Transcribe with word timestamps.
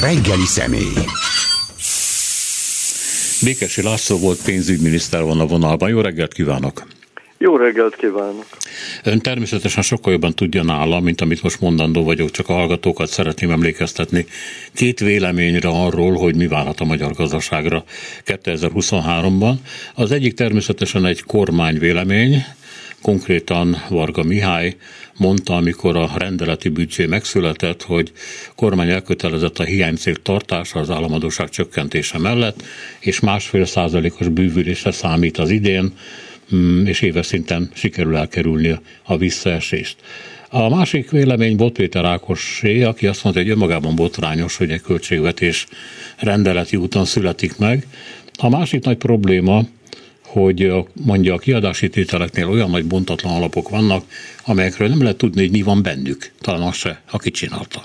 reggeli 0.00 0.46
személy. 0.46 0.92
Békesi 3.44 3.82
László 3.82 4.18
volt 4.18 4.42
pénzügyminiszter 4.44 5.22
van 5.22 5.40
a 5.40 5.46
vonalban. 5.46 5.88
Jó 5.88 6.00
reggelt 6.00 6.34
kívánok! 6.34 6.86
Jó 7.38 7.56
reggelt 7.56 7.96
kívánok! 7.96 8.46
Ön 9.04 9.18
természetesen 9.18 9.82
sokkal 9.82 10.12
jobban 10.12 10.34
tudja 10.34 10.62
nála, 10.62 11.00
mint 11.00 11.20
amit 11.20 11.42
most 11.42 11.60
mondandó 11.60 12.04
vagyok, 12.04 12.30
csak 12.30 12.48
a 12.48 12.52
hallgatókat 12.52 13.08
szeretném 13.08 13.50
emlékeztetni. 13.50 14.26
Két 14.74 15.00
véleményre 15.00 15.68
arról, 15.68 16.16
hogy 16.16 16.36
mi 16.36 16.46
várhat 16.46 16.80
a 16.80 16.84
magyar 16.84 17.12
gazdaságra 17.12 17.84
2023-ban. 18.26 19.54
Az 19.94 20.12
egyik 20.12 20.34
természetesen 20.34 21.06
egy 21.06 21.22
kormányvélemény, 21.22 22.44
konkrétan 23.02 23.76
Varga 23.88 24.22
Mihály 24.22 24.76
mondta, 25.16 25.56
amikor 25.56 25.96
a 25.96 26.10
rendeleti 26.16 26.68
büdzsé 26.68 27.06
megszületett, 27.06 27.82
hogy 27.82 28.12
kormány 28.54 28.90
elkötelezett 28.90 29.58
a 29.58 29.64
hiánycél 29.64 30.16
tartása 30.16 30.78
az 30.78 30.90
államadóság 30.90 31.48
csökkentése 31.48 32.18
mellett, 32.18 32.62
és 33.00 33.20
másfél 33.20 33.64
százalékos 33.64 34.28
bűvülésre 34.28 34.90
számít 34.90 35.38
az 35.38 35.50
idén, 35.50 35.92
mm, 36.54 36.86
és 36.86 37.00
éves 37.00 37.26
szinten 37.26 37.70
sikerül 37.74 38.16
elkerülni 38.16 38.78
a 39.02 39.16
visszaesést. 39.16 39.96
A 40.50 40.68
másik 40.68 41.10
vélemény 41.10 41.56
volt 41.56 41.72
Péter 41.72 42.04
Ákossé, 42.04 42.82
aki 42.82 43.06
azt 43.06 43.22
mondta, 43.22 43.42
hogy 43.42 43.50
önmagában 43.50 43.94
botrányos, 43.94 44.56
hogy 44.56 44.70
egy 44.70 44.80
költségvetés 44.80 45.66
rendeleti 46.16 46.76
úton 46.76 47.04
születik 47.04 47.58
meg. 47.58 47.86
A 48.38 48.48
másik 48.48 48.84
nagy 48.84 48.96
probléma, 48.96 49.62
hogy 50.32 50.72
mondja 51.04 51.34
a 51.34 51.38
kiadási 51.38 51.88
tételeknél 51.88 52.48
olyan 52.48 52.70
nagy 52.70 52.84
bontatlan 52.84 53.36
alapok 53.36 53.68
vannak, 53.68 54.04
amelyekről 54.46 54.88
nem 54.88 55.02
lehet 55.02 55.16
tudni, 55.16 55.40
hogy 55.40 55.50
mi 55.50 55.62
van 55.62 55.82
bennük. 55.82 56.30
Talán 56.40 56.62
az 56.62 56.74
se, 56.74 57.02
aki 57.10 57.30
csinálta. 57.30 57.82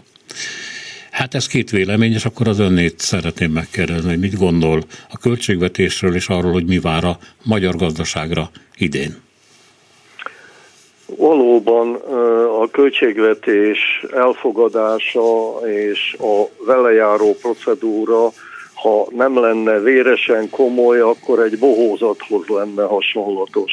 Hát 1.12 1.34
ez 1.34 1.48
két 1.48 1.70
vélemény, 1.70 2.14
és 2.14 2.26
akkor 2.26 2.48
az 2.48 2.60
önnét 2.60 3.00
szeretném 3.00 3.52
megkérdezni, 3.52 4.10
hogy 4.10 4.20
mit 4.20 4.38
gondol 4.38 4.84
a 5.10 5.18
költségvetésről 5.18 6.16
és 6.16 6.27
arról, 6.27 6.52
hogy 6.52 6.66
mi 6.66 6.80
vár 6.80 7.04
a 7.04 7.18
magyar 7.44 7.76
gazdaságra 7.76 8.50
idén. 8.78 9.22
Valóban 11.18 11.96
a 12.62 12.68
költségvetés 12.72 14.05
elfogadása 14.13 15.60
és 15.68 16.16
a 16.20 16.63
vele 16.66 16.91
járó 16.94 17.35
procedúra 17.41 18.32
ha 18.84 19.07
nem 19.09 19.39
lenne 19.39 19.79
véresen 19.79 20.49
komoly, 20.49 20.99
akkor 20.99 21.39
egy 21.39 21.59
bohózathoz 21.59 22.48
lenne 22.48 22.84
hasonlatos. 22.84 23.71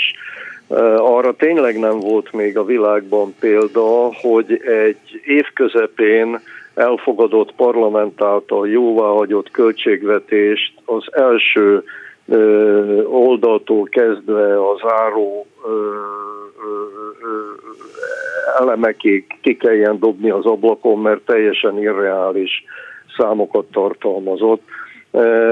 Arra 0.97 1.33
tényleg 1.33 1.79
nem 1.79 1.99
volt 1.99 2.33
még 2.33 2.59
a 2.59 2.65
világban 2.65 3.35
példa, 3.41 4.15
hogy 4.21 4.61
egy 4.65 5.21
év 5.25 5.45
közepén 5.55 6.41
elfogadott 6.75 7.53
parlament 7.53 8.23
által 8.23 8.69
jóváhagyott 8.69 9.51
költségvetést 9.51 10.73
az 10.85 11.05
első 11.13 11.85
oldaltól 13.05 13.85
kezdve 13.85 14.61
a 14.61 14.77
záró 14.77 15.47
elemekig 18.59 19.25
ki 19.43 19.57
kelljen 19.57 19.99
dobni 19.99 20.31
az 20.31 20.45
ablakon, 20.45 20.99
mert 20.99 21.21
teljesen 21.21 21.79
irreális 21.79 22.65
számokat 23.17 23.65
tartalmazott. 23.73 24.63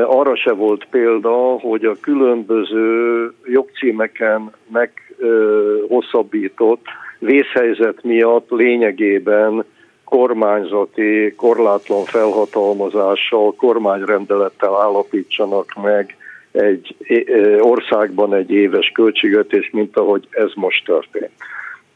Arra 0.06 0.36
se 0.36 0.52
volt 0.52 0.86
példa, 0.90 1.58
hogy 1.58 1.84
a 1.84 1.96
különböző 2.00 3.32
jogcímeken 3.44 4.52
meghosszabbított 4.72 6.84
vészhelyzet 7.18 8.02
miatt 8.02 8.50
lényegében 8.50 9.64
kormányzati, 10.04 11.34
korlátlan 11.36 12.04
felhatalmazással, 12.04 13.54
kormányrendelettel 13.54 14.80
állapítsanak 14.80 15.74
meg 15.82 16.16
egy 16.52 16.94
országban 17.60 18.34
egy 18.34 18.50
éves 18.50 18.90
költségvetés, 18.94 19.70
mint 19.72 19.96
ahogy 19.96 20.26
ez 20.30 20.50
most 20.54 20.84
történt. 20.84 21.32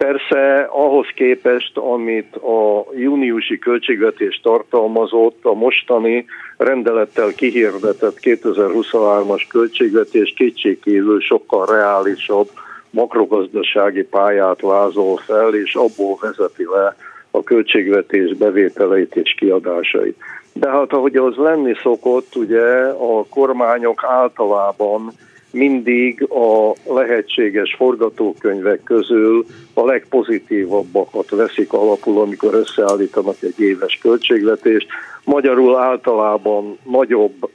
Persze 0.03 0.69
ahhoz 0.71 1.07
képest, 1.15 1.77
amit 1.77 2.37
a 2.37 2.87
júniusi 2.97 3.59
költségvetés 3.59 4.41
tartalmazott, 4.43 5.39
a 5.43 5.55
mostani 5.55 6.25
rendelettel 6.57 7.33
kihirdetett 7.37 8.17
2023-as 8.23 9.43
költségvetés 9.49 10.35
kétségkívül 10.37 11.21
sokkal 11.21 11.67
reálisabb 11.67 12.49
makrogazdasági 12.91 14.03
pályát 14.03 14.61
vázol 14.61 15.17
fel, 15.17 15.55
és 15.55 15.75
abból 15.75 16.19
vezeti 16.21 16.65
le 16.65 16.97
a 17.31 17.43
költségvetés 17.43 18.35
bevételeit 18.35 19.17
és 19.17 19.35
kiadásait. 19.39 20.17
De 20.53 20.71
hát 20.71 20.93
ahogy 20.93 21.17
az 21.17 21.37
lenni 21.37 21.75
szokott, 21.83 22.37
ugye 22.37 22.67
a 22.85 23.25
kormányok 23.31 24.05
általában 24.05 25.13
mindig 25.53 26.23
a 26.31 26.73
lehetséges 26.95 27.75
forgatókönyvek 27.75 28.83
közül 28.83 29.45
a 29.75 29.85
legpozitívabbakat 29.85 31.31
veszik 31.31 31.73
alapul, 31.73 32.21
amikor 32.21 32.55
összeállítanak 32.55 33.37
egy 33.41 33.61
éves 33.61 33.99
költségvetést. 34.03 34.87
Magyarul 35.25 35.77
általában 35.77 36.79
nagyobb 36.83 37.51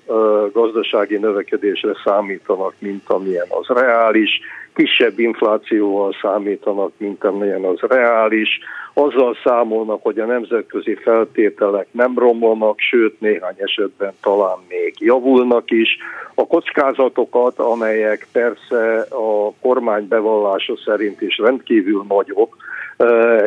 gazdasági 0.53 1.17
növekedésre 1.17 1.91
számítanak, 2.03 2.73
mint 2.79 3.09
amilyen 3.09 3.47
az 3.49 3.77
reális, 3.77 4.39
kisebb 4.77 5.19
inflációval 5.19 6.15
számítanak, 6.21 6.91
mint 6.97 7.23
amilyen 7.23 7.63
az 7.63 7.79
reális, 7.79 8.59
azzal 8.93 9.37
számolnak, 9.43 10.03
hogy 10.03 10.19
a 10.19 10.25
nemzetközi 10.25 10.95
feltételek 10.95 11.87
nem 11.91 12.13
romolnak, 12.17 12.79
sőt 12.79 13.19
néhány 13.19 13.55
esetben 13.57 14.11
talán 14.21 14.57
még 14.69 14.93
javulnak 14.99 15.71
is. 15.71 15.97
A 16.35 16.47
kockázatokat, 16.47 17.59
amelyek 17.59 18.27
persze 18.31 19.05
a 19.09 19.53
kormány 19.61 20.07
bevallása 20.07 20.77
szerint 20.85 21.21
is 21.21 21.37
rendkívül 21.37 22.05
nagyok, 22.07 22.57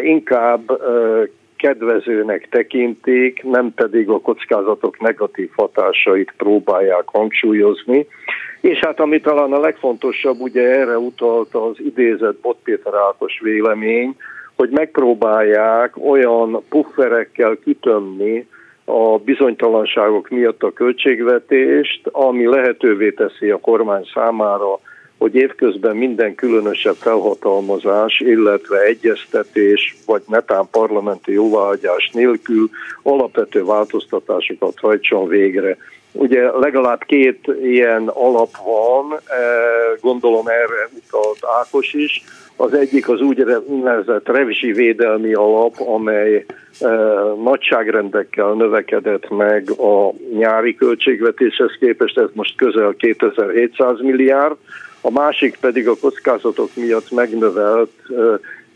inkább 0.03 0.61
kedvezőnek 1.57 2.49
tekintik, 2.49 3.43
nem 3.43 3.75
pedig 3.75 4.09
a 4.09 4.21
kockázatok 4.21 5.01
negatív 5.01 5.51
hatásait 5.57 6.33
próbálják 6.37 7.05
hangsúlyozni. 7.05 8.07
És 8.60 8.78
hát 8.78 9.00
ami 9.00 9.21
talán 9.21 9.53
a 9.53 9.60
legfontosabb, 9.60 10.41
ugye 10.41 10.62
erre 10.62 10.98
utalta 10.98 11.65
az 11.65 11.76
idézett 11.78 12.41
Bot 12.41 12.59
Péter 12.62 12.94
Ákos 12.94 13.41
vélemény, 13.43 14.16
hogy 14.56 14.71
megpróbálják 14.71 15.97
olyan 16.09 16.62
pufferekkel 16.69 17.56
kitömni 17.65 18.47
a 18.84 19.19
bizonytalanságok 19.19 20.28
miatt 20.28 20.62
a 20.62 20.72
költségvetést, 20.72 22.00
ami 22.12 22.47
lehetővé 22.47 23.10
teszi 23.10 23.50
a 23.50 23.60
kormány 23.60 24.04
számára, 24.15 24.78
hogy 25.19 25.34
évközben 25.34 25.97
minden 25.97 26.34
különösebb 26.34 26.94
felhatalmazás, 26.94 28.20
illetve 28.20 28.81
egyeztetés, 28.81 29.97
vagy 30.06 30.22
netán 30.26 30.69
parlamenti 30.70 31.32
jóváhagyás 31.32 32.10
nélkül 32.12 32.69
alapvető 33.03 33.65
változtatásokat 33.65 34.78
hajtson 34.81 35.28
végre. 35.28 35.76
Ugye 36.12 36.50
legalább 36.59 37.03
két 37.06 37.53
ilyen 37.62 38.09
alap 38.09 38.50
van, 38.65 39.12
eh, 39.12 39.98
gondolom 40.00 40.47
erre 40.47 40.88
utalt 41.06 41.38
Ákos 41.60 41.94
is. 41.94 42.25
Az 42.56 42.75
egyik 42.75 43.09
az 43.09 43.21
úgynevezett 43.21 44.28
revzsi 44.28 44.72
védelmi 44.72 45.34
alap, 45.34 45.75
amely 45.78 46.44
eh, 46.81 46.91
nagyságrendekkel 47.43 48.53
növekedett 48.53 49.28
meg 49.28 49.70
a 49.70 50.12
nyári 50.38 50.75
költségvetéshez 50.75 51.76
képest, 51.81 52.19
ez 52.19 52.28
most 52.32 52.56
közel 52.56 52.94
2700 52.99 54.00
milliárd, 54.00 54.56
a 55.00 55.10
másik 55.10 55.56
pedig 55.60 55.88
a 55.88 55.97
kockázatok 56.00 56.70
miatt 56.75 57.10
megnövelt 57.10 57.91
eh, 58.09 58.16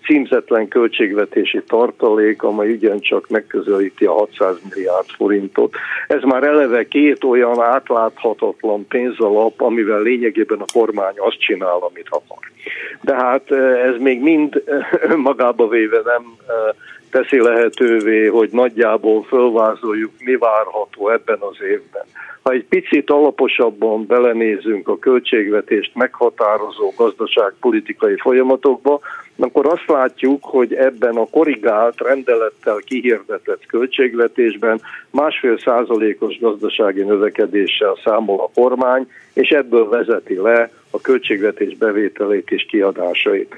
címzetlen 0.05 0.69
költségvetési 0.69 1.63
tartalék, 1.67 2.43
amely 2.43 2.73
ugyancsak 2.73 3.29
megközelíti 3.29 4.05
a 4.05 4.13
600 4.13 4.57
milliárd 4.71 5.06
forintot. 5.17 5.75
Ez 6.06 6.23
már 6.23 6.43
eleve 6.43 6.89
két 6.89 7.25
olyan 7.25 7.61
átláthatatlan 7.61 8.87
pénzalap, 8.89 9.61
amivel 9.61 10.01
lényegében 10.03 10.61
a 10.61 10.73
kormány 10.73 11.15
azt 11.17 11.39
csinál, 11.39 11.79
amit 11.81 12.09
akar. 12.09 12.53
De 13.01 13.15
hát 13.15 13.51
eh, 13.51 13.85
ez 13.85 13.95
még 13.99 14.21
mind 14.21 14.62
eh, 14.67 15.17
magába 15.17 15.69
véve 15.69 16.01
nem 16.05 16.23
eh, 16.47 16.75
teszi 17.14 17.40
lehetővé, 17.40 18.26
hogy 18.26 18.49
nagyjából 18.52 19.22
fölvázoljuk, 19.22 20.11
mi 20.19 20.37
várható 20.37 21.11
ebben 21.11 21.38
az 21.40 21.56
évben. 21.61 22.05
Ha 22.43 22.50
egy 22.52 22.64
picit 22.64 23.11
alaposabban 23.11 24.06
belenézünk 24.06 24.88
a 24.88 24.99
költségvetést 24.99 25.94
meghatározó 25.94 26.93
gazdaságpolitikai 26.96 28.16
folyamatokba, 28.16 29.00
akkor 29.38 29.66
azt 29.66 29.87
látjuk, 29.87 30.44
hogy 30.44 30.75
ebben 30.75 31.16
a 31.16 31.26
korrigált, 31.31 32.00
rendelettel 32.00 32.76
kihirdetett 32.76 33.66
költségvetésben 33.66 34.81
másfél 35.11 35.58
százalékos 35.58 36.38
gazdasági 36.38 37.02
növekedéssel 37.02 37.99
számol 38.05 38.40
a 38.40 38.61
kormány, 38.61 39.11
és 39.32 39.49
ebből 39.49 39.88
vezeti 39.88 40.34
le 40.34 40.70
a 40.90 41.00
költségvetés 41.00 41.76
bevételét 41.76 42.50
és 42.50 42.66
kiadásait. 42.70 43.55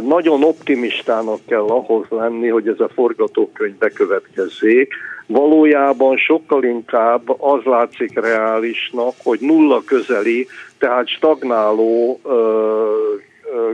Nagyon 0.00 0.44
optimistának 0.44 1.38
kell 1.46 1.66
ahhoz 1.66 2.06
lenni, 2.08 2.48
hogy 2.48 2.68
ez 2.68 2.80
a 2.80 2.88
forgatókönyv 2.94 3.74
bekövetkezzék, 3.74 4.94
Valójában 5.26 6.16
sokkal 6.16 6.64
inkább 6.64 7.40
az 7.40 7.64
látszik 7.64 8.20
reálisnak, 8.20 9.14
hogy 9.22 9.38
nulla 9.40 9.82
közeli, 9.86 10.46
tehát 10.78 11.08
stagnáló 11.08 12.20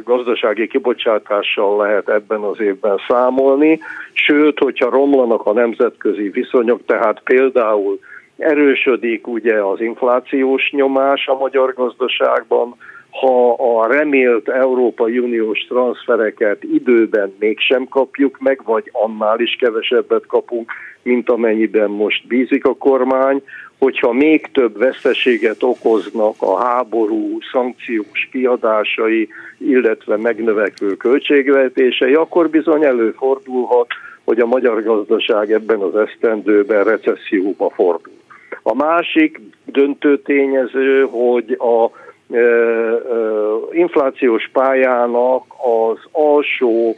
gazdasági 0.04 0.66
kibocsátással 0.66 1.76
lehet 1.76 2.08
ebben 2.08 2.40
az 2.40 2.60
évben 2.60 3.00
számolni, 3.08 3.78
sőt, 4.12 4.58
hogyha 4.58 4.90
romlanak 4.90 5.46
a 5.46 5.52
nemzetközi 5.52 6.28
viszonyok, 6.28 6.80
tehát 6.86 7.20
például 7.24 7.98
erősödik 8.36 9.26
ugye 9.26 9.64
az 9.64 9.80
inflációs 9.80 10.70
nyomás 10.70 11.26
a 11.26 11.38
magyar 11.38 11.74
gazdaságban, 11.74 12.76
ha 13.10 13.52
a 13.52 13.86
remélt 13.86 14.48
Európai 14.48 15.18
Uniós 15.18 15.66
transfereket 15.68 16.64
időben 16.64 17.34
mégsem 17.38 17.88
kapjuk 17.88 18.38
meg, 18.40 18.60
vagy 18.64 18.90
annál 18.92 19.40
is 19.40 19.56
kevesebbet 19.60 20.26
kapunk, 20.26 20.72
mint 21.02 21.30
amennyiben 21.30 21.90
most 21.90 22.26
bízik 22.26 22.64
a 22.64 22.74
kormány, 22.74 23.42
hogyha 23.78 24.12
még 24.12 24.46
több 24.52 24.78
veszteséget 24.78 25.62
okoznak 25.62 26.34
a 26.38 26.56
háború 26.56 27.38
szankciós 27.52 28.28
kiadásai, 28.32 29.28
illetve 29.58 30.16
megnövekvő 30.16 30.96
költségvetései, 30.96 32.14
akkor 32.14 32.50
bizony 32.50 32.84
előfordulhat, 32.84 33.86
hogy 34.24 34.40
a 34.40 34.46
magyar 34.46 34.82
gazdaság 34.82 35.52
ebben 35.52 35.80
az 35.80 35.96
esztendőben 35.96 36.84
recesszióba 36.84 37.70
fordul. 37.70 38.12
A 38.62 38.74
másik 38.74 39.40
döntő 39.64 40.18
tényező, 40.18 41.06
hogy 41.10 41.56
a 41.58 41.90
inflációs 43.72 44.50
pályának 44.52 45.44
az 45.62 45.98
alsó 46.12 46.96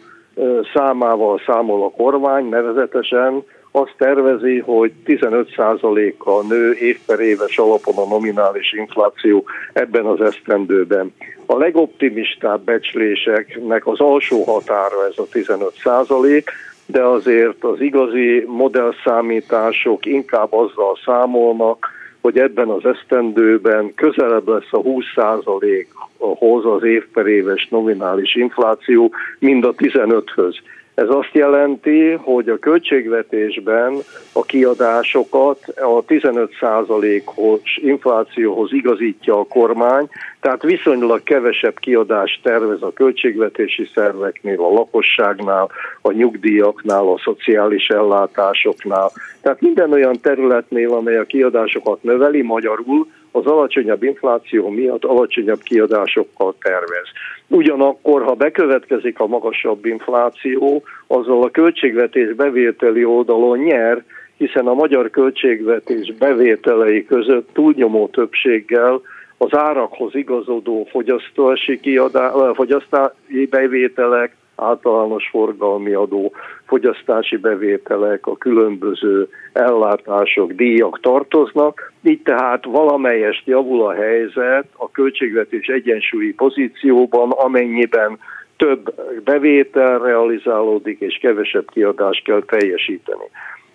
számával 0.75 1.41
számol 1.47 1.85
a 1.85 2.03
kormány, 2.03 2.49
nevezetesen 2.49 3.43
azt 3.73 3.95
tervezi, 3.99 4.59
hogy 4.59 4.93
15%-kal 5.07 6.43
nő 6.49 6.73
év 6.73 6.99
per 7.07 7.21
éves 7.21 7.59
alapon 7.59 7.95
a 7.97 8.09
nominális 8.09 8.73
infláció 8.73 9.45
ebben 9.73 10.05
az 10.05 10.21
esztendőben. 10.21 11.15
A 11.47 11.57
legoptimistább 11.57 12.61
becsléseknek 12.61 13.87
az 13.87 14.01
alsó 14.01 14.43
határa 14.43 15.07
ez 15.11 15.19
a 15.19 15.27
15%, 15.33 16.45
de 16.87 17.03
azért 17.03 17.65
az 17.65 17.81
igazi 17.81 18.45
modellszámítások 18.47 20.07
inkább 20.07 20.53
azzal 20.53 20.99
számolnak, 21.05 21.89
hogy 22.21 22.39
ebben 22.39 22.69
az 22.69 22.85
esztendőben 22.85 23.95
közelebb 23.95 24.49
lesz 24.49 24.69
a 24.71 24.83
20%-hoz 24.83 26.65
az 26.65 26.85
év 26.85 27.07
per 27.13 27.27
éves 27.27 27.69
nominális 27.71 28.35
infláció, 28.35 29.13
mind 29.39 29.65
a 29.65 29.75
15-höz. 29.75 30.55
Ez 30.95 31.09
azt 31.09 31.33
jelenti, 31.33 32.11
hogy 32.11 32.49
a 32.49 32.59
költségvetésben 32.59 33.95
a 34.33 34.43
kiadásokat 34.43 35.59
a 35.77 36.05
15%-os 36.05 37.77
inflációhoz 37.83 38.73
igazítja 38.73 39.39
a 39.39 39.45
kormány, 39.45 40.09
tehát 40.41 40.63
viszonylag 40.63 41.23
kevesebb 41.23 41.79
kiadást 41.79 42.43
tervez 42.43 42.83
a 42.83 42.93
költségvetési 42.93 43.89
szerveknél, 43.95 44.61
a 44.61 44.73
lakosságnál, 44.73 45.71
a 46.03 46.13
nyugdíjaknál, 46.13 47.09
a 47.09 47.21
szociális 47.25 47.89
ellátásoknál. 47.89 49.11
Tehát 49.43 49.61
minden 49.61 49.93
olyan 49.93 50.21
területnél, 50.21 50.93
amely 50.93 51.19
a 51.19 51.25
kiadásokat 51.25 52.03
növeli, 52.03 52.43
magyarul 52.43 53.07
az 53.33 53.47
alacsonyabb 53.47 54.03
infláció 54.03 54.69
miatt 54.69 55.05
alacsonyabb 55.05 55.61
kiadásokkal 55.63 56.55
tervez. 56.61 57.09
Ugyanakkor, 57.49 58.23
ha 58.23 58.35
bekövetkezik 58.35 59.21
a 59.21 59.27
magasabb 59.27 59.85
infláció, 59.85 60.83
azzal 61.07 61.43
a 61.43 61.51
költségvetés 61.51 62.35
bevételi 62.35 63.05
oldalon 63.05 63.59
nyer, 63.59 64.05
hiszen 64.37 64.67
a 64.67 64.75
magyar 64.75 65.11
költségvetés 65.11 66.15
bevételei 66.19 67.05
között 67.05 67.49
túlnyomó 67.53 68.09
többséggel 68.09 69.01
az 69.37 69.57
árakhoz 69.57 70.15
igazodó 70.15 70.87
fogyasztási, 70.91 71.81
kiadá, 71.81 72.53
fogyasztási 72.55 73.47
bevételek, 73.51 74.37
általános 74.61 75.29
forgalmi 75.31 75.93
adó, 75.93 76.33
fogyasztási 76.67 77.37
bevételek, 77.37 78.27
a 78.27 78.37
különböző 78.37 79.29
ellátások, 79.53 80.53
díjak 80.53 81.01
tartoznak. 81.01 81.93
Így 82.03 82.23
tehát 82.23 82.65
valamelyest 82.65 83.47
javul 83.47 83.87
a 83.87 83.93
helyzet 83.93 84.65
a 84.77 84.91
költségvetés 84.91 85.67
egyensúlyi 85.67 86.33
pozícióban, 86.33 87.31
amennyiben 87.31 88.19
több 88.57 88.95
bevétel 89.25 89.99
realizálódik, 89.99 91.01
és 91.01 91.19
kevesebb 91.21 91.71
kiadást 91.71 92.25
kell 92.25 92.43
teljesíteni. 92.47 93.25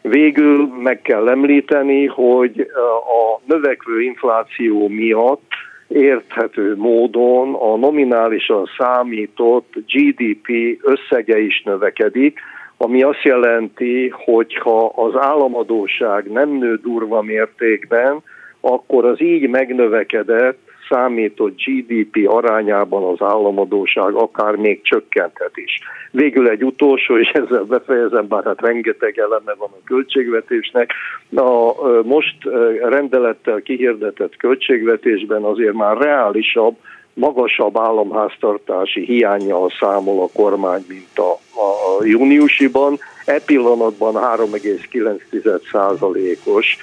Végül 0.02 0.68
meg 0.82 1.02
kell 1.02 1.30
említeni, 1.30 2.06
hogy 2.06 2.60
a 3.02 3.42
növekvő 3.46 4.02
infláció 4.02 4.88
miatt 4.88 5.52
érthető 5.88 6.76
módon 6.76 7.54
a 7.54 7.76
nominálisan 7.76 8.70
számított 8.78 9.74
GDP 9.88 10.80
összege 10.82 11.40
is 11.40 11.62
növekedik, 11.66 12.40
ami 12.78 13.04
azt 13.04 13.24
jelenti, 13.24 14.10
hogy 14.10 14.56
ha 14.56 14.86
az 14.86 15.16
államadóság 15.16 16.32
nem 16.32 16.50
nő 16.50 16.76
durva 16.76 17.22
mértékben, 17.22 18.22
akkor 18.62 19.06
az 19.06 19.22
így 19.22 19.50
megnövekedett 19.50 20.65
számított 20.90 21.56
GDP 21.56 22.28
arányában 22.28 23.04
az 23.04 23.28
államadóság 23.28 24.14
akár 24.14 24.56
még 24.56 24.82
csökkenthet 24.82 25.52
is. 25.54 25.80
Végül 26.12 26.50
egy 26.50 26.64
utolsó, 26.64 27.18
és 27.18 27.30
ezzel 27.30 27.64
befejezem, 27.64 28.28
bár 28.28 28.44
hát 28.44 28.62
rengeteg 28.62 29.18
eleme 29.18 29.54
van 29.58 29.70
a 29.72 29.84
költségvetésnek. 29.86 30.94
A 31.36 31.74
most 32.04 32.36
rendelettel 32.82 33.62
kihirdetett 33.62 34.36
költségvetésben 34.36 35.44
azért 35.44 35.74
már 35.74 35.98
reálisabb, 35.98 36.76
magasabb 37.14 37.78
államháztartási 37.78 39.06
hiányjal 39.06 39.72
számol 39.80 40.24
a 40.24 40.30
kormány, 40.34 40.86
mint 40.88 41.18
a, 41.18 41.32
a 41.32 42.04
júniusiban. 42.04 42.98
E 43.26 43.42
pillanatban 43.46 44.14
3,9%-os 44.14 46.78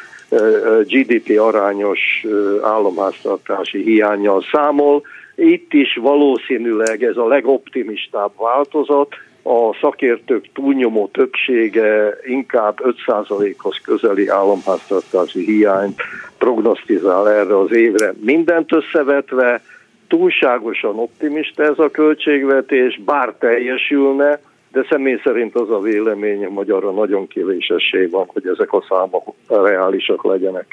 GDP 0.87 1.40
arányos 1.40 2.26
államháztartási 2.62 3.82
hiányjal 3.82 4.44
számol. 4.52 5.02
Itt 5.34 5.73
is 5.73 5.99
valószínűleg 6.02 7.02
ez 7.02 7.17
a 7.17 7.26
legoptimistább 7.26 8.32
változat, 8.38 9.08
a 9.43 9.75
szakértők 9.81 10.44
túlnyomó 10.55 11.08
többsége 11.12 12.19
inkább 12.25 12.79
5%-hoz 13.06 13.81
közeli 13.84 14.29
államháztartási 14.29 15.45
hiányt 15.45 16.02
prognosztizál 16.38 17.30
erre 17.30 17.59
az 17.59 17.73
évre. 17.73 18.14
Mindent 18.21 18.73
összevetve 18.73 19.62
túlságosan 20.09 20.99
optimista 20.99 21.62
ez 21.62 21.78
a 21.78 21.90
költségvetés, 21.90 23.00
bár 23.04 23.35
teljesülne, 23.38 24.40
de 24.73 24.87
személy 24.91 25.21
szerint 25.25 25.55
az 25.55 25.71
a 25.71 25.81
vélemény 25.81 26.47
magyarra 26.47 26.91
nagyon 26.91 27.26
kevés 27.26 27.67
esély 27.67 28.07
van, 28.07 28.25
hogy 28.26 28.47
ezek 28.47 28.73
a 28.73 28.85
számok 28.88 29.35
reálisak 29.49 30.25
legyenek. 30.25 30.67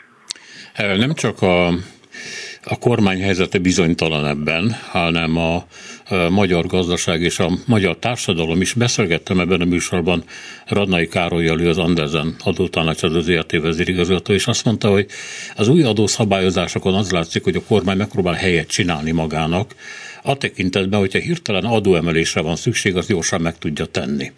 Nem 0.78 1.14
csak 1.14 1.42
a, 1.42 1.68
a 2.64 2.78
kormány 2.80 3.22
helyzete 3.22 3.60
bizonytalan 3.60 4.26
ebben, 4.26 4.72
hanem 4.92 5.38
a 5.38 5.64
magyar 6.30 6.66
gazdaság 6.66 7.22
és 7.22 7.40
a 7.40 7.52
magyar 7.66 7.98
társadalom 7.98 8.62
is. 8.62 8.74
Beszélgettem 8.74 9.40
ebben 9.40 9.62
a 9.62 9.66
műsorban 9.66 10.24
Radnai 10.66 11.08
Károlyjal, 11.08 11.62
ő 11.62 11.70
az 11.70 11.78
Andersen 11.78 12.36
adótanácsadó 12.44 13.20
ZRT 13.20 13.52
vezérigazgató, 13.52 14.34
és 14.34 14.48
azt 14.48 14.66
mondta, 14.66 14.90
hogy 14.90 15.06
az 15.56 15.68
új 15.68 15.84
adószabályozásokon 15.84 16.94
az 16.94 17.12
látszik, 17.12 17.44
hogy 17.44 17.56
a 17.56 17.64
kormány 17.68 17.98
megpróbál 17.98 18.34
helyet 18.34 18.68
csinálni 18.68 19.12
magának, 19.12 19.76
a 20.24 20.38
tekintetben, 20.38 21.00
hogyha 21.00 21.20
hirtelen 21.20 21.66
adóemelésre 21.66 22.42
van 22.42 22.56
szükség, 22.56 22.96
az 22.96 23.08
gyorsan 23.08 23.42
meg 23.42 23.58
tudja 23.58 23.86
tenni. 23.86 24.32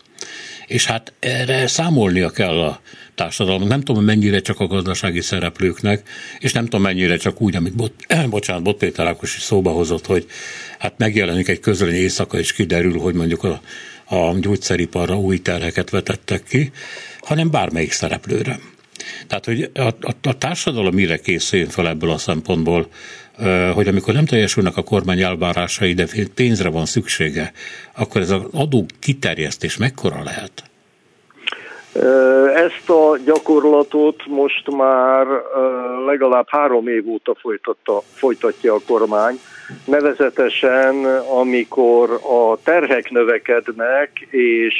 És 0.67 0.85
hát 0.85 1.13
erre 1.19 1.67
számolnia 1.67 2.29
kell 2.29 2.59
a 2.59 2.81
társadalom. 3.15 3.67
Nem 3.67 3.81
tudom, 3.81 4.03
mennyire 4.03 4.39
csak 4.39 4.59
a 4.59 4.67
gazdasági 4.67 5.21
szereplőknek, 5.21 6.09
és 6.39 6.53
nem 6.53 6.63
tudom, 6.63 6.81
mennyire 6.81 7.17
csak 7.17 7.41
úgy, 7.41 7.55
amit 7.55 7.75
bot, 7.75 7.93
bocsánat, 8.29 8.63
Bot 8.63 8.77
Péter 8.77 9.07
Ákos 9.07 9.35
is 9.35 9.41
szóba 9.41 9.71
hozott, 9.71 10.05
hogy 10.05 10.25
hát 10.79 10.93
megjelenik 10.97 11.47
egy 11.47 11.59
közölény 11.59 11.95
éjszaka, 11.95 12.39
és 12.39 12.53
kiderül, 12.53 12.99
hogy 12.99 13.13
mondjuk 13.13 13.43
a, 13.43 13.61
a 14.15 14.35
gyógyszeriparra 14.39 15.19
új 15.19 15.37
terheket 15.37 15.89
vetettek 15.89 16.43
ki, 16.43 16.71
hanem 17.19 17.51
bármelyik 17.51 17.91
szereplőre. 17.91 18.59
Tehát, 19.27 19.45
hogy 19.45 19.69
a, 19.73 19.81
a, 19.81 20.15
a 20.21 20.37
társadalom 20.37 20.93
mire 20.93 21.17
készüljön 21.17 21.69
fel 21.69 21.87
ebből 21.87 22.11
a 22.11 22.17
szempontból, 22.17 22.87
hogy 23.73 23.87
amikor 23.87 24.13
nem 24.13 24.25
teljesülnek 24.25 24.77
a 24.77 24.83
kormány 24.83 25.21
elvárásai, 25.21 25.93
de 25.93 26.07
pénzre 26.35 26.69
van 26.69 26.85
szüksége, 26.85 27.51
akkor 27.97 28.21
ez 28.21 28.29
az 28.29 28.41
adó 28.53 28.85
kiterjesztés 28.99 29.77
mekkora 29.77 30.23
lehet? 30.23 30.51
Ezt 32.55 32.89
a 32.89 33.17
gyakorlatot 33.25 34.25
most 34.27 34.71
már 34.71 35.27
legalább 36.05 36.45
három 36.47 36.87
év 36.87 37.07
óta 37.07 37.35
folytatta, 37.35 38.01
folytatja 38.13 38.73
a 38.73 38.81
kormány, 38.87 39.39
nevezetesen 39.85 41.05
amikor 41.41 42.09
a 42.11 42.57
terhek 42.63 43.09
növekednek, 43.09 44.19
és 44.29 44.73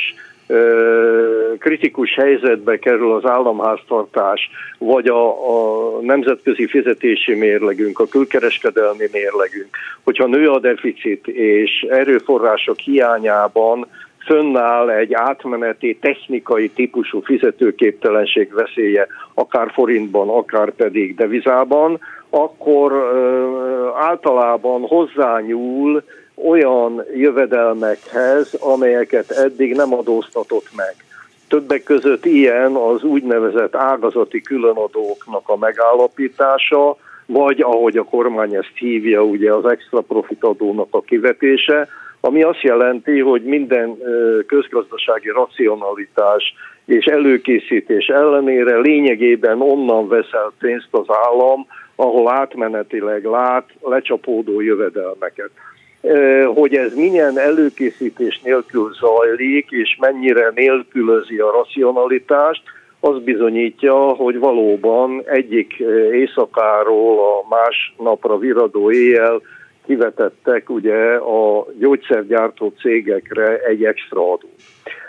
kritikus 1.59 2.15
helyzetbe 2.15 2.79
kerül 2.79 3.11
az 3.13 3.25
államháztartás, 3.25 4.49
vagy 4.77 5.07
a, 5.07 5.29
a 5.29 5.99
nemzetközi 6.01 6.67
fizetési 6.67 7.33
mérlegünk, 7.33 7.99
a 7.99 8.07
külkereskedelmi 8.07 9.07
mérlegünk, 9.11 9.77
hogyha 10.03 10.27
nő 10.27 10.49
a 10.49 10.59
deficit 10.59 11.27
és 11.27 11.85
erőforrások 11.89 12.79
hiányában 12.79 13.87
fönnáll 14.25 14.89
egy 14.89 15.13
átmeneti 15.13 15.97
technikai 16.01 16.69
típusú 16.69 17.21
fizetőképtelenség 17.21 18.53
veszélye, 18.53 19.07
akár 19.33 19.71
forintban, 19.71 20.29
akár 20.29 20.71
pedig 20.71 21.15
devizában, 21.15 21.99
akkor 22.29 22.93
általában 23.95 24.81
hozzányúl 24.81 26.03
olyan 26.35 27.05
jövedelmekhez, 27.15 28.53
amelyeket 28.53 29.31
eddig 29.31 29.75
nem 29.75 29.93
adóztatott 29.93 30.67
meg. 30.75 30.95
Többek 31.47 31.83
között 31.83 32.25
ilyen 32.25 32.75
az 32.75 33.03
úgynevezett 33.03 33.75
ágazati 33.75 34.41
különadóknak 34.41 35.49
a 35.49 35.57
megállapítása, 35.57 36.97
vagy 37.25 37.61
ahogy 37.61 37.97
a 37.97 38.03
kormány 38.03 38.55
ezt 38.55 38.75
hívja, 38.75 39.23
ugye 39.23 39.53
az 39.53 39.65
extra 39.65 40.01
profit 40.01 40.43
adónak 40.43 40.87
a 40.89 41.01
kivetése, 41.01 41.87
ami 42.19 42.43
azt 42.43 42.61
jelenti, 42.61 43.19
hogy 43.19 43.43
minden 43.43 43.97
közgazdasági 44.47 45.29
racionalitás 45.29 46.53
és 46.85 47.05
előkészítés 47.05 48.07
ellenére 48.07 48.77
lényegében 48.77 49.61
onnan 49.61 50.07
veszel 50.07 50.51
pénzt 50.59 50.87
az 50.91 51.05
állam, 51.07 51.67
ahol 51.95 52.31
átmenetileg 52.31 53.23
lát 53.23 53.69
lecsapódó 53.81 54.61
jövedelmeket. 54.61 55.49
Hogy 56.53 56.75
ez 56.75 56.95
milyen 56.95 57.37
előkészítés 57.37 58.41
nélkül 58.43 58.93
zajlik, 58.93 59.67
és 59.69 59.97
mennyire 59.99 60.51
nélkülözi 60.55 61.37
a 61.37 61.51
racionalitást, 61.51 62.61
az 62.99 63.23
bizonyítja, 63.23 63.95
hogy 63.95 64.39
valóban 64.39 65.21
egyik 65.25 65.73
éjszakáról 66.11 67.19
a 67.19 67.47
más 67.49 67.93
napra 67.97 68.37
viradó 68.37 68.91
éjjel 68.91 69.41
kivetettek 69.85 70.69
ugye 70.69 71.13
a 71.15 71.65
gyógyszergyártó 71.79 72.73
cégekre 72.79 73.57
egy 73.57 73.83
extra 73.83 74.21
adót. 74.21 74.61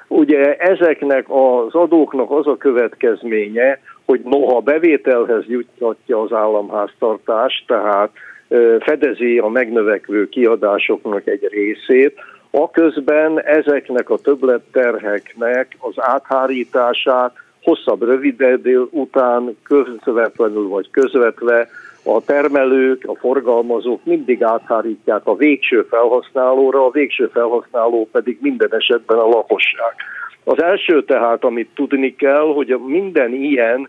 Ugye 0.08 0.56
ezeknek 0.56 1.24
az 1.28 1.74
adóknak 1.74 2.30
az 2.30 2.46
a 2.46 2.56
következménye, 2.56 3.80
hogy 4.04 4.20
noha 4.24 4.60
bevételhez 4.60 5.44
juttatja 5.46 6.20
az 6.20 6.32
államháztartást, 6.32 7.66
tehát 7.66 8.10
fedezi 8.80 9.38
a 9.38 9.48
megnövekvő 9.48 10.28
kiadásoknak 10.28 11.26
egy 11.26 11.48
részét, 11.50 12.18
aközben 12.50 13.42
ezeknek 13.42 14.10
a 14.10 14.18
többletterheknek 14.18 15.76
az 15.78 15.94
áthárítását 15.96 17.32
hosszabb, 17.62 18.02
rövidebb 18.02 18.66
után 18.90 19.56
közvetlenül 19.62 20.68
vagy 20.68 20.90
közvetve 20.90 21.68
a 22.04 22.24
termelők, 22.24 23.04
a 23.06 23.14
forgalmazók 23.14 24.04
mindig 24.04 24.42
áthárítják 24.42 25.26
a 25.26 25.36
végső 25.36 25.86
felhasználóra, 25.90 26.84
a 26.84 26.90
végső 26.90 27.26
felhasználó 27.32 28.08
pedig 28.12 28.38
minden 28.40 28.74
esetben 28.74 29.18
a 29.18 29.28
lakosság. 29.28 29.94
Az 30.44 30.62
első 30.62 31.04
tehát, 31.04 31.44
amit 31.44 31.70
tudni 31.74 32.16
kell, 32.16 32.52
hogy 32.54 32.78
minden 32.86 33.32
ilyen 33.32 33.88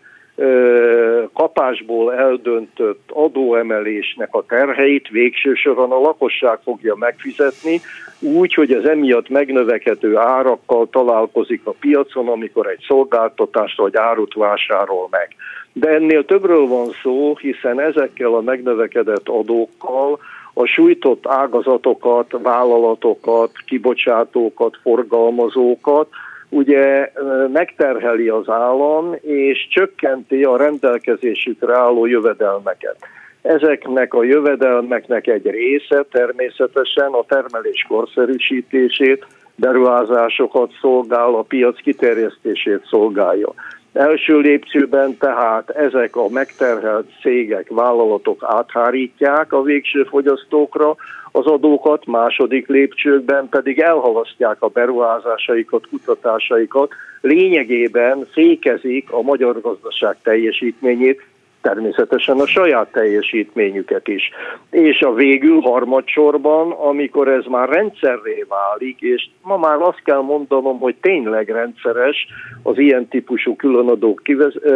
kapásból 1.33 2.13
eldöntött 2.13 3.09
adóemelésnek 3.13 4.35
a 4.35 4.45
terheit 4.45 5.07
végső 5.07 5.53
soron 5.53 5.91
a 5.91 5.99
lakosság 5.99 6.59
fogja 6.63 6.95
megfizetni, 6.95 7.81
úgy, 8.19 8.53
hogy 8.53 8.71
az 8.71 8.87
emiatt 8.87 9.29
megnövekedő 9.29 10.17
árakkal 10.17 10.87
találkozik 10.89 11.61
a 11.63 11.75
piacon, 11.79 12.27
amikor 12.27 12.67
egy 12.67 12.83
szolgáltatást 12.87 13.77
vagy 13.77 13.95
árut 13.95 14.33
vásárol 14.33 15.07
meg. 15.11 15.35
De 15.73 15.89
ennél 15.89 16.25
többről 16.25 16.67
van 16.67 16.87
szó, 17.01 17.35
hiszen 17.35 17.79
ezekkel 17.79 18.33
a 18.33 18.41
megnövekedett 18.41 19.29
adókkal 19.29 20.19
a 20.53 20.65
sújtott 20.65 21.27
ágazatokat, 21.27 22.35
vállalatokat, 22.41 23.51
kibocsátókat, 23.65 24.77
forgalmazókat 24.81 26.07
ugye 26.53 27.11
megterheli 27.53 28.29
az 28.29 28.49
állam, 28.49 29.15
és 29.21 29.67
csökkenti 29.69 30.43
a 30.43 30.57
rendelkezésükre 30.57 31.77
álló 31.77 32.05
jövedelmeket. 32.05 32.95
Ezeknek 33.41 34.13
a 34.13 34.23
jövedelmeknek 34.23 35.27
egy 35.27 35.49
része 35.49 36.05
természetesen 36.11 37.11
a 37.11 37.23
termelés 37.27 37.85
korszerűsítését, 37.87 39.25
beruházásokat 39.55 40.71
szolgál, 40.81 41.35
a 41.35 41.41
piac 41.41 41.81
kiterjesztését 41.81 42.85
szolgálja. 42.89 43.53
Első 43.93 44.39
lépcsőben 44.39 45.17
tehát 45.17 45.69
ezek 45.69 46.15
a 46.15 46.29
megterhelt 46.29 47.09
cégek, 47.21 47.67
vállalatok 47.69 48.43
áthárítják 48.47 49.53
a 49.53 49.61
végső 49.61 50.03
fogyasztókra 50.03 50.95
az 51.35 51.45
adókat, 51.45 52.05
második 52.05 52.67
lépcsőkben 52.67 53.49
pedig 53.49 53.79
elhalasztják 53.79 54.61
a 54.61 54.67
beruházásaikat, 54.67 55.87
kutatásaikat, 55.89 56.91
lényegében 57.21 58.27
fékezik 58.31 59.11
a 59.11 59.21
magyar 59.21 59.61
gazdaság 59.61 60.17
teljesítményét, 60.23 61.21
természetesen 61.61 62.39
a 62.39 62.47
saját 62.47 62.91
teljesítményüket 62.91 64.07
is. 64.07 64.29
És 64.69 65.01
a 65.01 65.13
végül 65.13 65.61
harmadsorban, 65.61 66.71
amikor 66.71 67.27
ez 67.27 67.45
már 67.45 67.69
rendszerré 67.69 68.45
válik, 68.47 69.01
és 69.01 69.29
ma 69.41 69.57
már 69.57 69.81
azt 69.81 70.01
kell 70.03 70.21
mondanom, 70.21 70.79
hogy 70.79 70.95
tényleg 71.01 71.49
rendszeres 71.49 72.27
az 72.63 72.77
ilyen 72.77 73.07
típusú 73.07 73.55
különadók 73.55 74.21
kivez, 74.23 74.53
ö, 74.61 74.73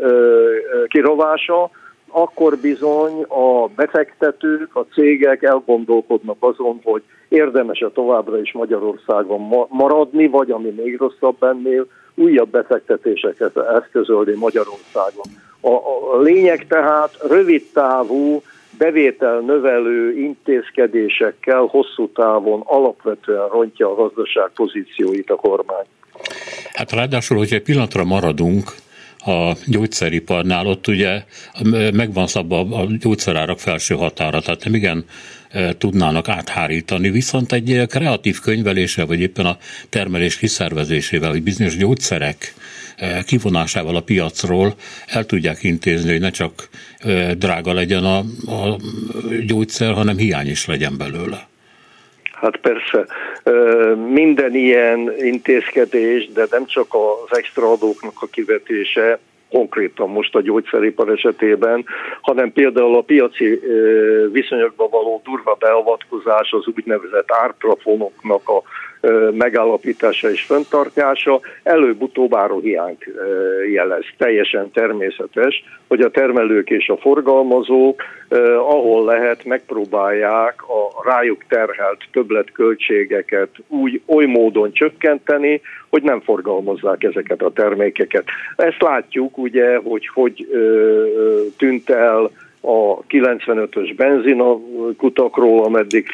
ö, 0.00 0.84
kirovása, 0.86 1.70
akkor 2.10 2.56
bizony 2.56 3.22
a 3.22 3.68
befektetők, 3.76 4.76
a 4.76 4.86
cégek 4.92 5.42
elgondolkodnak 5.42 6.36
azon, 6.40 6.80
hogy 6.84 7.02
érdemes-e 7.28 7.88
továbbra 7.88 8.40
is 8.40 8.52
Magyarországon 8.52 9.68
maradni, 9.68 10.26
vagy 10.26 10.50
ami 10.50 10.70
még 10.70 10.96
rosszabb 10.96 11.42
ennél, 11.42 11.86
újabb 12.14 12.50
befektetéseket 12.50 13.56
eszközölni 13.56 14.34
Magyarországon. 14.36 15.24
A, 15.60 15.72
a 16.14 16.20
lényeg 16.20 16.66
tehát 16.66 17.16
rövid 17.28 17.62
távú 17.72 18.42
bevétel 18.78 19.38
növelő 19.38 20.18
intézkedésekkel 20.18 21.60
hosszú 21.60 22.08
távon 22.12 22.60
alapvetően 22.64 23.48
rontja 23.48 23.90
a 23.90 23.94
gazdaság 23.94 24.50
pozícióit 24.54 25.30
a 25.30 25.36
kormány. 25.36 25.84
Hát 26.72 26.92
ráadásul, 26.92 27.36
hogyha 27.36 27.60
pillanatra 27.64 28.04
maradunk, 28.04 28.64
a 29.24 29.56
gyógyszeriparnál, 29.66 30.66
ott 30.66 30.86
ugye 30.86 31.22
megvan 31.92 32.26
szabva 32.26 32.60
a 32.60 32.86
gyógyszerárak 33.00 33.58
felső 33.58 33.94
határa, 33.94 34.40
tehát 34.40 34.64
nem 34.64 34.74
igen 34.74 35.04
tudnának 35.78 36.28
áthárítani, 36.28 37.10
viszont 37.10 37.52
egy 37.52 37.82
kreatív 37.88 38.40
könyveléssel, 38.40 39.06
vagy 39.06 39.20
éppen 39.20 39.46
a 39.46 39.58
termelés 39.88 40.36
kiszervezésével, 40.36 41.30
hogy 41.30 41.42
bizonyos 41.42 41.76
gyógyszerek 41.76 42.54
kivonásával 43.26 43.96
a 43.96 44.00
piacról 44.00 44.74
el 45.06 45.26
tudják 45.26 45.62
intézni, 45.62 46.10
hogy 46.10 46.20
ne 46.20 46.30
csak 46.30 46.68
drága 47.38 47.72
legyen 47.72 48.04
a, 48.04 48.18
a 48.46 48.78
gyógyszer, 49.46 49.92
hanem 49.92 50.16
hiány 50.16 50.48
is 50.48 50.66
legyen 50.66 50.96
belőle. 50.96 51.49
Hát 52.40 52.56
persze, 52.56 53.06
minden 54.08 54.54
ilyen 54.54 55.12
intézkedés, 55.18 56.28
de 56.32 56.46
nem 56.50 56.66
csak 56.66 56.94
az 56.94 57.38
extra 57.38 57.70
adóknak 57.72 58.14
a 58.20 58.26
kivetése, 58.26 59.18
konkrétan 59.50 60.08
most 60.08 60.34
a 60.34 60.40
gyógyszeripar 60.40 61.08
esetében, 61.08 61.84
hanem 62.20 62.52
például 62.52 62.96
a 62.96 63.02
piaci 63.02 63.60
viszonyokban 64.32 64.88
való 64.90 65.20
durva 65.24 65.56
beavatkozás, 65.58 66.52
az 66.52 66.66
úgynevezett 66.76 67.32
árplafonoknak 67.32 68.48
a 68.48 68.62
megállapítása 69.32 70.30
és 70.30 70.42
fenntartása 70.42 71.40
előbb-utóbb 71.62 72.34
áruhiányt 72.34 73.04
jelez. 73.72 74.04
Teljesen 74.18 74.70
természetes, 74.70 75.64
hogy 75.88 76.00
a 76.00 76.10
termelők 76.10 76.70
és 76.70 76.88
a 76.88 76.96
forgalmazók, 76.96 78.02
ahol 78.56 79.04
lehet, 79.04 79.44
megpróbálják 79.44 80.62
a 80.62 81.10
rájuk 81.10 81.44
terhelt 81.48 82.04
többletköltségeket 82.12 83.48
úgy 83.68 84.00
oly 84.06 84.24
módon 84.24 84.72
csökkenteni, 84.72 85.60
hogy 85.88 86.02
nem 86.02 86.20
forgalmazzák 86.20 87.02
ezeket 87.02 87.42
a 87.42 87.52
termékeket. 87.52 88.24
Ezt 88.56 88.82
látjuk 88.82 89.38
ugye, 89.38 89.76
hogy 89.76 90.08
hogy 90.14 90.48
tűnt 91.56 91.90
el 91.90 92.30
a 92.60 93.02
95-ös 93.08 93.92
benzina 93.96 94.58
kutakról, 94.96 95.64
ameddig 95.64 96.12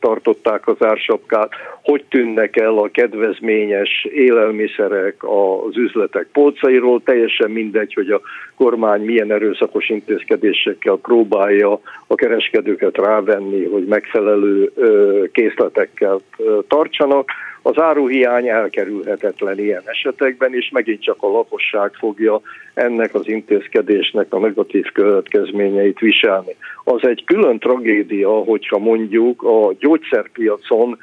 tartották 0.00 0.68
az 0.68 0.76
ársapkát, 0.78 1.52
hogy 1.82 2.04
tűnnek 2.08 2.56
el 2.56 2.78
a 2.78 2.90
kedvezményes 2.92 4.06
élelmiszerek 4.10 5.24
az 5.24 5.76
üzletek 5.76 6.28
polcairól, 6.32 7.02
teljesen 7.04 7.50
mindegy, 7.50 7.94
hogy 7.94 8.10
a 8.10 8.20
kormány 8.56 9.00
milyen 9.00 9.32
erőszakos 9.32 9.88
intézkedésekkel 9.88 10.98
próbálja 11.02 11.80
a 12.06 12.14
kereskedőket 12.14 12.96
rávenni, 12.96 13.64
hogy 13.64 13.84
megfelelő 13.84 14.72
készletekkel 15.32 16.20
tartsanak. 16.68 17.30
Az 17.62 17.78
áruhiány 17.78 18.48
elkerülhetetlen 18.48 19.58
ilyen 19.58 19.82
esetekben, 19.84 20.54
és 20.54 20.70
megint 20.72 21.02
csak 21.02 21.16
a 21.18 21.28
lakosság 21.28 21.92
fogja 21.92 22.40
ennek 22.74 23.14
az 23.14 23.28
intézkedésnek 23.28 24.26
a 24.34 24.38
negatív 24.38 24.84
következményeit 24.92 25.98
viselni. 25.98 26.54
Az 26.84 27.06
egy 27.06 27.24
külön 27.24 27.58
tragédia, 27.58 28.30
hogyha 28.30 28.78
mondjuk 28.78 29.42
a 29.42 29.72
gyógyszerpiacon 29.78 30.98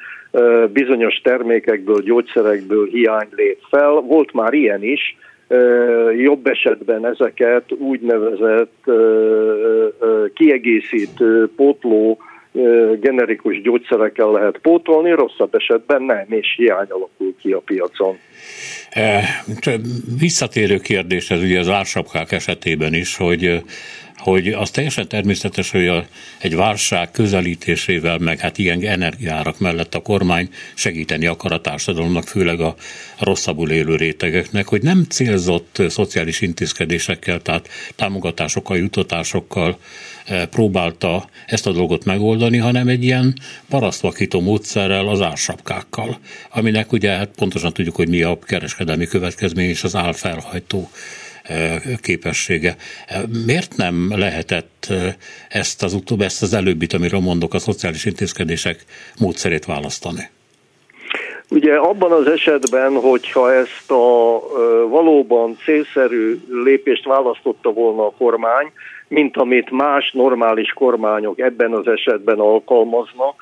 bizonyos 0.72 1.20
termékekből, 1.22 2.02
gyógyszerekből 2.02 2.86
hiány 2.86 3.28
lép 3.30 3.58
fel. 3.70 3.92
Volt 3.92 4.32
már 4.32 4.52
ilyen 4.52 4.82
is, 4.82 5.16
jobb 6.16 6.46
esetben 6.46 7.06
ezeket 7.06 7.72
úgynevezett 7.72 8.90
kiegészítő, 10.34 11.50
pótló 11.56 12.18
generikus 13.00 13.60
gyógyszerekkel 13.62 14.30
lehet 14.30 14.58
pótolni, 14.62 15.10
rosszabb 15.10 15.54
esetben 15.54 16.02
nem, 16.02 16.26
és 16.28 16.54
hiány 16.56 16.88
alakul 16.88 17.34
ki 17.40 17.52
a 17.52 17.58
piacon. 17.58 18.18
Visszatérő 20.18 20.78
kérdés 20.78 21.30
ez 21.30 21.42
ugye 21.42 21.58
az 21.58 21.68
ársapkák 21.68 22.32
esetében 22.32 22.94
is, 22.94 23.16
hogy 23.16 23.62
hogy 24.20 24.48
az 24.48 24.70
teljesen 24.70 25.08
természetes, 25.08 25.70
hogy 25.70 25.86
a, 25.86 26.06
egy 26.38 26.56
válság 26.56 27.10
közelítésével, 27.10 28.18
meg 28.18 28.38
hát 28.38 28.58
ilyen 28.58 28.82
energiárak 28.82 29.58
mellett 29.58 29.94
a 29.94 30.00
kormány 30.00 30.48
segíteni 30.74 31.26
akar 31.26 31.52
a 31.52 31.60
társadalomnak, 31.60 32.28
főleg 32.28 32.60
a 32.60 32.74
rosszabbul 33.18 33.70
élő 33.70 33.96
rétegeknek, 33.96 34.68
hogy 34.68 34.82
nem 34.82 35.04
célzott 35.08 35.82
szociális 35.88 36.40
intézkedésekkel, 36.40 37.40
tehát 37.40 37.68
támogatásokkal, 37.96 38.76
jutatásokkal 38.76 39.78
próbálta 40.50 41.28
ezt 41.46 41.66
a 41.66 41.72
dolgot 41.72 42.04
megoldani, 42.04 42.56
hanem 42.56 42.88
egy 42.88 43.04
ilyen 43.04 43.34
parasztvakító 43.68 44.40
módszerrel, 44.40 45.08
az 45.08 45.20
ársapkákkal, 45.20 46.18
aminek 46.50 46.92
ugye 46.92 47.10
hát 47.10 47.28
pontosan 47.36 47.72
tudjuk, 47.72 47.96
hogy 47.96 48.08
mi 48.08 48.22
a 48.22 48.38
kereskedelmi 48.38 49.06
következmény 49.06 49.68
és 49.68 49.84
az 49.84 49.96
álfelhajtó 49.96 50.90
képessége. 52.02 52.76
Miért 53.46 53.76
nem 53.76 54.12
lehetett 54.16 54.92
ezt 55.48 55.82
az 55.82 55.94
utóbb, 55.94 56.20
ezt 56.20 56.42
az 56.42 56.54
előbbit, 56.54 56.92
amiről 56.92 57.20
mondok, 57.20 57.54
a 57.54 57.58
szociális 57.58 58.04
intézkedések 58.04 58.84
módszerét 59.18 59.64
választani? 59.64 60.28
Ugye 61.50 61.74
abban 61.74 62.12
az 62.12 62.26
esetben, 62.26 62.92
hogyha 62.92 63.52
ezt 63.52 63.90
a 63.90 64.40
valóban 64.88 65.56
célszerű 65.64 66.40
lépést 66.64 67.04
választotta 67.04 67.72
volna 67.72 68.06
a 68.06 68.14
kormány, 68.18 68.72
mint 69.08 69.36
amit 69.36 69.70
más 69.70 70.12
normális 70.12 70.72
kormányok 70.72 71.40
ebben 71.40 71.72
az 71.72 71.86
esetben 71.86 72.38
alkalmaznak, 72.38 73.34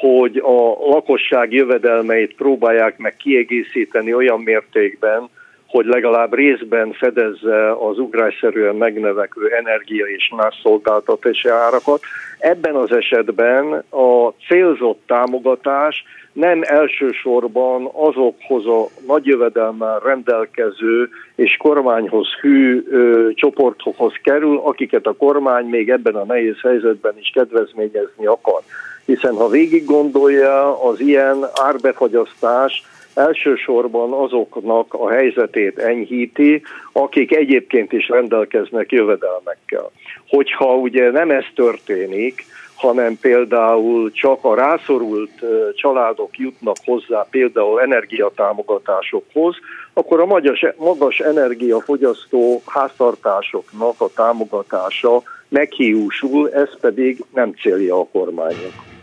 hogy 0.00 0.36
a 0.36 0.88
lakosság 0.90 1.52
jövedelmeit 1.52 2.34
próbálják 2.34 2.98
meg 2.98 3.16
kiegészíteni 3.16 4.14
olyan 4.14 4.40
mértékben, 4.40 5.28
hogy 5.76 5.86
legalább 5.86 6.34
részben 6.34 6.92
fedezze 6.92 7.72
az 7.72 7.98
ugrásszerűen 7.98 8.74
megnövekvő 8.74 9.48
energia 9.48 10.06
és 10.06 10.32
más 10.36 10.60
szolgáltatási 10.62 11.48
árakat. 11.48 12.00
Ebben 12.38 12.74
az 12.74 12.92
esetben 12.92 13.84
a 13.90 14.28
célzott 14.48 15.02
támogatás 15.06 16.04
nem 16.32 16.60
elsősorban 16.62 17.88
azokhoz 17.92 18.66
a 18.66 18.88
nagy 19.06 19.26
jövedelmel 19.26 19.98
rendelkező 19.98 21.08
és 21.34 21.56
kormányhoz 21.56 22.28
hű 22.40 22.84
ö, 22.90 23.28
csoportokhoz 23.34 24.12
kerül, 24.22 24.60
akiket 24.64 25.06
a 25.06 25.16
kormány 25.16 25.66
még 25.66 25.90
ebben 25.90 26.14
a 26.14 26.24
nehéz 26.24 26.60
helyzetben 26.62 27.18
is 27.18 27.30
kedvezményezni 27.34 28.26
akar. 28.26 28.60
Hiszen 29.04 29.34
ha 29.34 29.48
végig 29.48 29.84
gondolja, 29.84 30.82
az 30.82 31.00
ilyen 31.00 31.36
árbefagyasztás 31.54 32.82
elsősorban 33.14 34.12
azoknak 34.12 34.94
a 34.94 35.10
helyzetét 35.10 35.78
enyhíti, 35.78 36.62
akik 36.92 37.34
egyébként 37.36 37.92
is 37.92 38.08
rendelkeznek 38.08 38.92
jövedelmekkel. 38.92 39.90
Hogyha 40.28 40.74
ugye 40.74 41.10
nem 41.10 41.30
ez 41.30 41.44
történik, 41.54 42.44
hanem 42.74 43.18
például 43.20 44.12
csak 44.12 44.44
a 44.44 44.54
rászorult 44.54 45.44
családok 45.74 46.38
jutnak 46.38 46.76
hozzá 46.84 47.26
például 47.30 47.80
energiatámogatásokhoz, 47.80 49.56
akkor 49.92 50.20
a 50.20 50.26
magas, 50.26 50.66
magas 50.76 51.18
energiafogyasztó 51.18 52.62
háztartásoknak 52.66 54.00
a 54.00 54.08
támogatása 54.14 55.22
meghiúsul, 55.48 56.50
ez 56.52 56.80
pedig 56.80 57.24
nem 57.34 57.52
célja 57.52 57.98
a 57.98 58.08
kormánynak. 58.12 58.93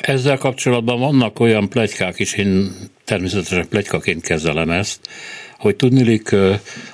Ezzel 0.00 0.38
kapcsolatban 0.38 0.98
vannak 0.98 1.40
olyan 1.40 1.68
plegykák 1.68 2.18
is, 2.18 2.32
én 2.32 2.72
természetesen 3.04 3.68
plegykaként 3.68 4.22
kezelem 4.22 4.70
ezt, 4.70 5.00
hogy 5.58 5.76
tudnilik 5.76 6.32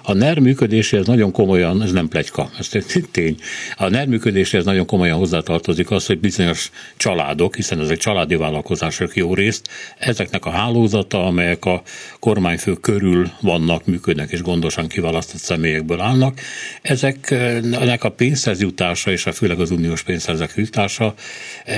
a 0.02 0.12
NER 0.12 0.38
működéséhez 0.38 1.06
nagyon 1.06 1.32
komolyan, 1.32 1.82
ez 1.82 1.92
nem 1.92 2.08
plegyka, 2.08 2.50
ez 2.58 2.68
tény, 3.10 3.36
a 3.76 3.88
NER 3.88 4.06
működéséhez 4.06 4.64
nagyon 4.64 4.86
komolyan 4.86 5.18
hozzátartozik 5.18 5.90
az, 5.90 6.06
hogy 6.06 6.20
bizonyos 6.20 6.70
családok, 6.96 7.54
hiszen 7.54 7.80
ezek 7.80 7.98
családi 7.98 8.34
vállalkozások 8.34 9.16
jó 9.16 9.34
részt, 9.34 9.68
ezeknek 9.98 10.44
a 10.44 10.50
hálózata, 10.50 11.26
amelyek 11.26 11.64
a 11.64 11.82
kormányfő 12.18 12.72
körül 12.72 13.30
vannak, 13.40 13.86
működnek 13.86 14.30
és 14.30 14.42
gondosan 14.42 14.88
kiválasztott 14.88 15.40
személyekből 15.40 16.00
állnak, 16.00 16.40
ezeknek 16.82 18.04
a 18.04 18.10
pénzhez 18.10 18.60
jutása 18.60 19.10
és 19.10 19.26
a 19.26 19.32
főleg 19.32 19.60
az 19.60 19.70
uniós 19.70 20.02
pénzhez 20.02 20.42
jutása 20.56 21.14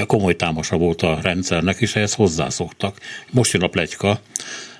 komoly 0.06 0.36
támasa 0.36 0.76
volt 0.76 1.02
a 1.02 1.18
rendszernek, 1.22 1.80
és 1.80 1.96
ehhez 1.96 2.14
hozzászoktak. 2.14 2.96
Most 3.30 3.52
jön 3.52 3.62
a 3.62 3.68
plegyka, 3.68 4.20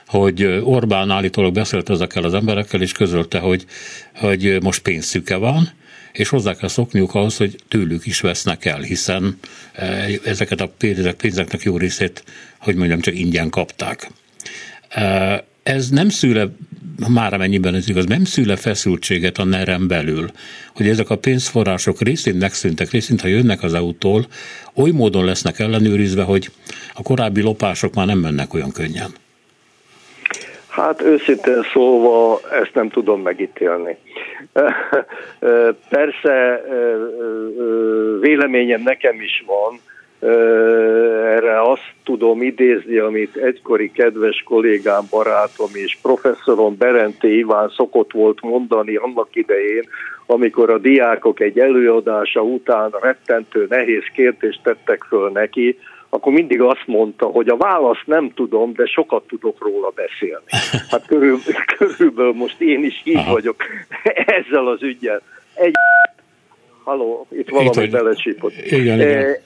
hogy 0.07 0.45
Orbán 0.63 1.11
állítólag 1.11 1.53
beszélt 1.53 1.91
ezekkel 1.91 2.25
az 2.25 2.35
emberekkel, 2.35 2.83
és 2.83 2.93
közölte, 2.93 3.39
hogy, 3.39 3.67
hogy 4.15 4.59
most 4.63 4.83
pénzszüke 4.83 5.37
van, 5.37 5.71
és 6.13 6.29
hozzá 6.29 6.55
kell 6.55 6.69
szokniuk 6.69 7.15
ahhoz, 7.15 7.37
hogy 7.37 7.57
tőlük 7.69 8.07
is 8.07 8.21
vesznek 8.21 8.65
el, 8.65 8.81
hiszen 8.81 9.39
ezeket 10.25 10.61
a 10.61 10.73
pénzeknek 11.17 11.63
jó 11.63 11.77
részét, 11.77 12.25
hogy 12.59 12.75
mondjam, 12.75 13.01
csak 13.01 13.19
ingyen 13.19 13.51
kapták. 13.51 14.11
Ez 15.63 15.89
nem 15.89 16.09
szüle, 16.09 16.49
már 17.09 17.35
amennyiben 17.35 17.75
ez 17.75 17.89
igaz, 17.89 18.07
nem 18.07 18.25
szüle 18.25 18.57
feszültséget 18.57 19.39
a 19.39 19.45
nerem 19.45 19.87
belül, 19.87 20.31
hogy 20.75 20.89
ezek 20.89 21.11
a 21.11 21.19
pénzforrások 21.19 22.03
részint 22.03 22.39
megszűntek, 22.39 22.91
részint, 22.91 23.21
ha 23.21 23.29
jönnek 23.29 23.63
az 23.63 23.75
EU-tól, 23.75 24.27
oly 24.75 24.91
módon 24.91 25.25
lesznek 25.25 25.59
ellenőrizve, 25.59 26.23
hogy 26.23 26.51
a 26.95 27.03
korábbi 27.03 27.41
lopások 27.41 27.95
már 27.95 28.07
nem 28.07 28.19
mennek 28.19 28.55
olyan 28.55 28.73
könnyen. 28.73 29.15
Hát 30.77 31.03
őszintén 31.03 31.63
szólva 31.73 32.41
ezt 32.51 32.75
nem 32.75 32.89
tudom 32.89 33.23
megítélni. 33.23 33.97
Persze 35.89 36.63
véleményem 38.21 38.83
nekem 38.83 39.21
is 39.21 39.45
van, 39.47 39.81
erre 41.25 41.61
azt 41.61 41.93
tudom 42.05 42.43
idézni, 42.43 42.97
amit 42.97 43.37
egykori 43.37 43.91
kedves 43.91 44.43
kollégám, 44.47 45.03
barátom 45.11 45.71
és 45.73 45.99
professzorom 46.03 46.77
Berenti 46.77 47.37
Iván 47.37 47.73
szokott 47.77 48.13
volt 48.13 48.43
mondani 48.43 48.97
annak 48.97 49.29
idején, 49.33 49.89
amikor 50.27 50.71
a 50.71 50.79
diákok 50.79 51.41
egy 51.41 51.59
előadása 51.59 52.43
után 52.43 52.91
rettentő 53.01 53.67
nehéz 53.69 54.05
kérdést 54.15 54.61
tettek 54.63 55.05
föl 55.09 55.31
neki, 55.31 55.79
akkor 56.09 56.33
mindig 56.33 56.61
azt 56.61 56.87
mondta, 56.87 57.27
hogy 57.27 57.49
a 57.49 57.57
választ 57.57 58.07
nem 58.07 58.33
tudom, 58.35 58.73
de 58.73 58.87
sokat 58.87 59.27
tudok 59.27 59.57
róla 59.61 59.93
beszélni. 59.95 60.45
Hát 60.91 61.07
körül, 61.07 61.39
körülbelül 61.79 62.33
most 62.33 62.61
én 62.61 62.85
is 62.85 63.01
így 63.05 63.17
Aha. 63.17 63.33
vagyok 63.33 63.57
ezzel 64.39 64.67
az 64.67 64.83
ügyel. 64.83 65.23
Egy, 65.55 65.75
haló, 66.85 67.27
itt 67.31 67.49
valami 67.49 67.85
itt, 67.85 67.91
belecsípott. 67.91 68.53
Igen, 68.65 68.81
igen. 68.81 69.01
Eh, 69.01 69.37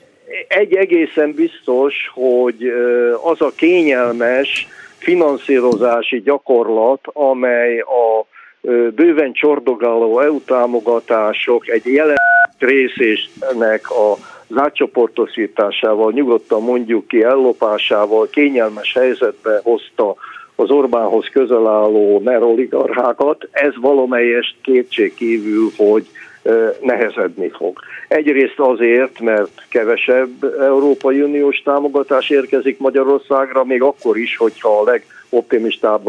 egy 0.49 0.75
egészen 0.75 1.33
biztos, 1.33 1.95
hogy 2.15 2.65
eh, 2.65 3.27
az 3.27 3.41
a 3.41 3.53
kényelmes 3.57 4.69
finanszírozási 4.99 6.21
gyakorlat, 6.21 7.01
amely 7.13 7.79
a 7.79 8.27
eh, 8.63 8.91
bőven 8.91 9.33
csordogáló 9.33 10.21
EU 10.21 10.41
támogatások 10.41 11.69
egy 11.69 11.87
jelentős 11.87 12.97
részének 12.97 13.91
a 13.91 14.17
az 14.51 14.63
átcsoportosításával, 14.63 16.13
nyugodtan 16.13 16.63
mondjuk 16.63 17.09
ki 17.09 17.23
ellopásával 17.23 18.29
kényelmes 18.31 18.93
helyzetbe 18.93 19.61
hozta 19.63 20.15
az 20.55 20.71
Orbánhoz 20.71 21.29
közel 21.33 21.67
álló 21.67 22.21
neroligarchákat. 22.25 23.49
Ez 23.51 23.73
valamelyest 23.81 24.57
kétség 24.63 25.15
kívül, 25.15 25.71
hogy 25.77 26.07
nehezedni 26.81 27.49
fog. 27.49 27.79
Egyrészt 28.09 28.59
azért, 28.59 29.21
mert 29.21 29.51
kevesebb 29.69 30.31
Európai 30.61 31.23
Uniós 31.23 31.63
támogatás 31.65 32.31
érkezik 32.31 32.79
Magyarországra, 32.79 33.65
még 33.65 33.83
akkor 33.83 34.17
is, 34.17 34.37
hogyha 34.37 34.81
a 34.81 34.85
legoptimistább 35.31 36.05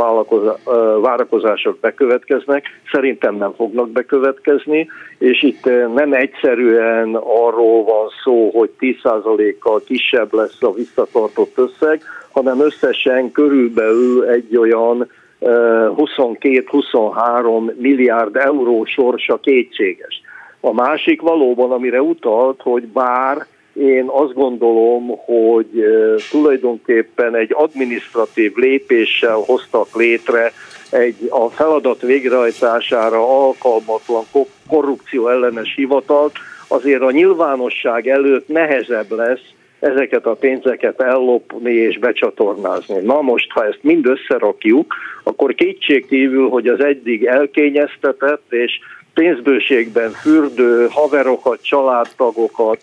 várakozások 1.02 1.80
bekövetkeznek, 1.80 2.66
szerintem 2.92 3.36
nem 3.36 3.54
fognak 3.56 3.90
bekövetkezni, 3.90 4.88
és 5.18 5.44
itt 5.44 5.66
nem 5.94 6.14
egyszerűen 6.14 7.16
arról 7.16 7.84
van 7.84 8.08
szó, 8.24 8.50
hogy 8.54 8.70
10%-kal 8.80 9.82
kisebb 9.86 10.34
lesz 10.34 10.64
a 10.64 10.74
visszatartott 10.74 11.58
összeg, 11.58 12.02
hanem 12.32 12.62
összesen 12.62 13.32
körülbelül 13.32 14.24
egy 14.26 14.58
olyan 14.58 15.08
22-23 15.42 17.76
milliárd 17.76 18.36
euró 18.36 18.86
sorsa 18.86 19.38
kétséges. 19.38 20.22
A 20.60 20.74
másik 20.74 21.22
valóban, 21.22 21.72
amire 21.72 22.02
utalt, 22.02 22.62
hogy 22.62 22.84
bár 22.84 23.46
én 23.74 24.06
azt 24.08 24.34
gondolom, 24.34 25.08
hogy 25.26 25.84
tulajdonképpen 26.32 27.36
egy 27.36 27.50
administratív 27.54 28.56
lépéssel 28.56 29.38
hoztak 29.46 29.96
létre 29.96 30.52
egy 30.90 31.16
a 31.30 31.50
feladat 31.50 32.02
végrehajtására 32.02 33.46
alkalmatlan 33.46 34.24
korrupció 34.68 35.28
ellenes 35.28 35.74
hivatalt, 35.76 36.34
azért 36.68 37.02
a 37.02 37.12
nyilvánosság 37.12 38.08
előtt 38.08 38.48
nehezebb 38.48 39.12
lesz 39.12 39.54
ezeket 39.82 40.26
a 40.26 40.36
pénzeket 40.36 41.02
ellopni 41.02 41.74
és 41.74 42.00
becsatornázni. 42.00 43.00
Na 43.02 43.22
most, 43.22 43.52
ha 43.52 43.66
ezt 43.66 43.80
mind 43.82 44.06
összerakjuk, 44.08 44.94
akkor 45.24 45.54
kétségkívül, 45.54 46.50
hogy 46.50 46.68
az 46.68 46.84
eddig 46.84 47.26
elkényeztetett 47.26 48.46
és 48.50 48.80
pénzbőségben 49.14 50.10
fürdő 50.10 50.88
haverokat, 50.90 51.64
családtagokat, 51.64 52.80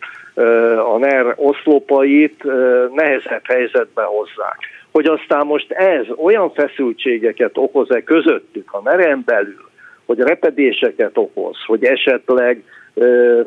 a 0.94 0.98
NER 0.98 1.34
oszlopait 1.36 2.44
nehezebb 2.94 3.42
helyzetbe 3.44 4.02
hozzák. 4.02 4.58
Hogy 4.90 5.06
aztán 5.06 5.46
most 5.46 5.70
ez 5.72 6.06
olyan 6.16 6.52
feszültségeket 6.52 7.50
okoz-e 7.54 8.02
közöttük 8.02 8.72
a 8.72 8.80
NER-en 8.84 9.22
belül, 9.26 9.68
hogy 10.06 10.18
repedéseket 10.18 11.18
okoz, 11.18 11.56
hogy 11.66 11.84
esetleg 11.84 12.62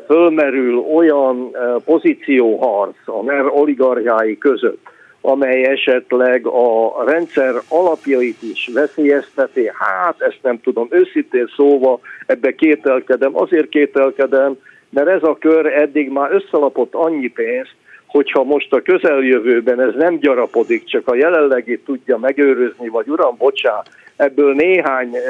fölmerül 0.06 0.78
olyan 0.78 1.56
pozícióharc 1.84 2.96
a 3.04 3.22
NER 3.22 3.46
oligarchiái 3.46 4.38
között, 4.38 4.86
amely 5.20 5.64
esetleg 5.64 6.46
a 6.46 7.02
rendszer 7.06 7.54
alapjait 7.68 8.42
is 8.42 8.70
veszélyezteti, 8.74 9.70
hát 9.78 10.20
ezt 10.20 10.38
nem 10.42 10.60
tudom, 10.60 10.86
őszintén 10.90 11.50
szóval 11.56 12.00
ebbe 12.26 12.54
kételkedem, 12.54 13.36
azért 13.36 13.68
kételkedem, 13.68 14.56
mert 14.90 15.08
ez 15.08 15.22
a 15.22 15.36
kör 15.38 15.66
eddig 15.66 16.10
már 16.10 16.32
összelapott 16.32 16.94
annyi 16.94 17.28
pénzt, 17.28 17.74
hogyha 18.12 18.44
most 18.44 18.72
a 18.72 18.82
közeljövőben 18.82 19.80
ez 19.80 19.94
nem 19.94 20.18
gyarapodik, 20.18 20.84
csak 20.84 21.08
a 21.08 21.14
jelenlegi 21.14 21.78
tudja 21.78 22.18
megőrizni, 22.18 22.88
vagy 22.88 23.08
uram, 23.08 23.36
bocsá, 23.38 23.82
ebből 24.16 24.54
néhány 24.54 25.14
e, 25.14 25.20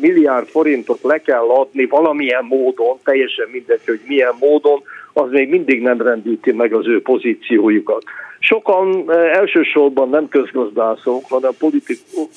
milliárd 0.00 0.46
forintot 0.46 1.02
le 1.02 1.18
kell 1.18 1.48
adni 1.48 1.86
valamilyen 1.86 2.44
módon, 2.44 2.98
teljesen 3.04 3.48
mindegy, 3.52 3.80
hogy 3.86 4.00
milyen 4.06 4.34
módon, 4.40 4.82
az 5.12 5.30
még 5.30 5.48
mindig 5.48 5.82
nem 5.82 6.00
rendíti 6.00 6.52
meg 6.52 6.72
az 6.72 6.86
ő 6.86 7.02
pozíciójukat. 7.02 8.02
Sokan 8.38 9.04
e, 9.08 9.12
elsősorban 9.12 10.08
nem 10.08 10.28
közgazdászok, 10.28 11.24
hanem 11.28 11.52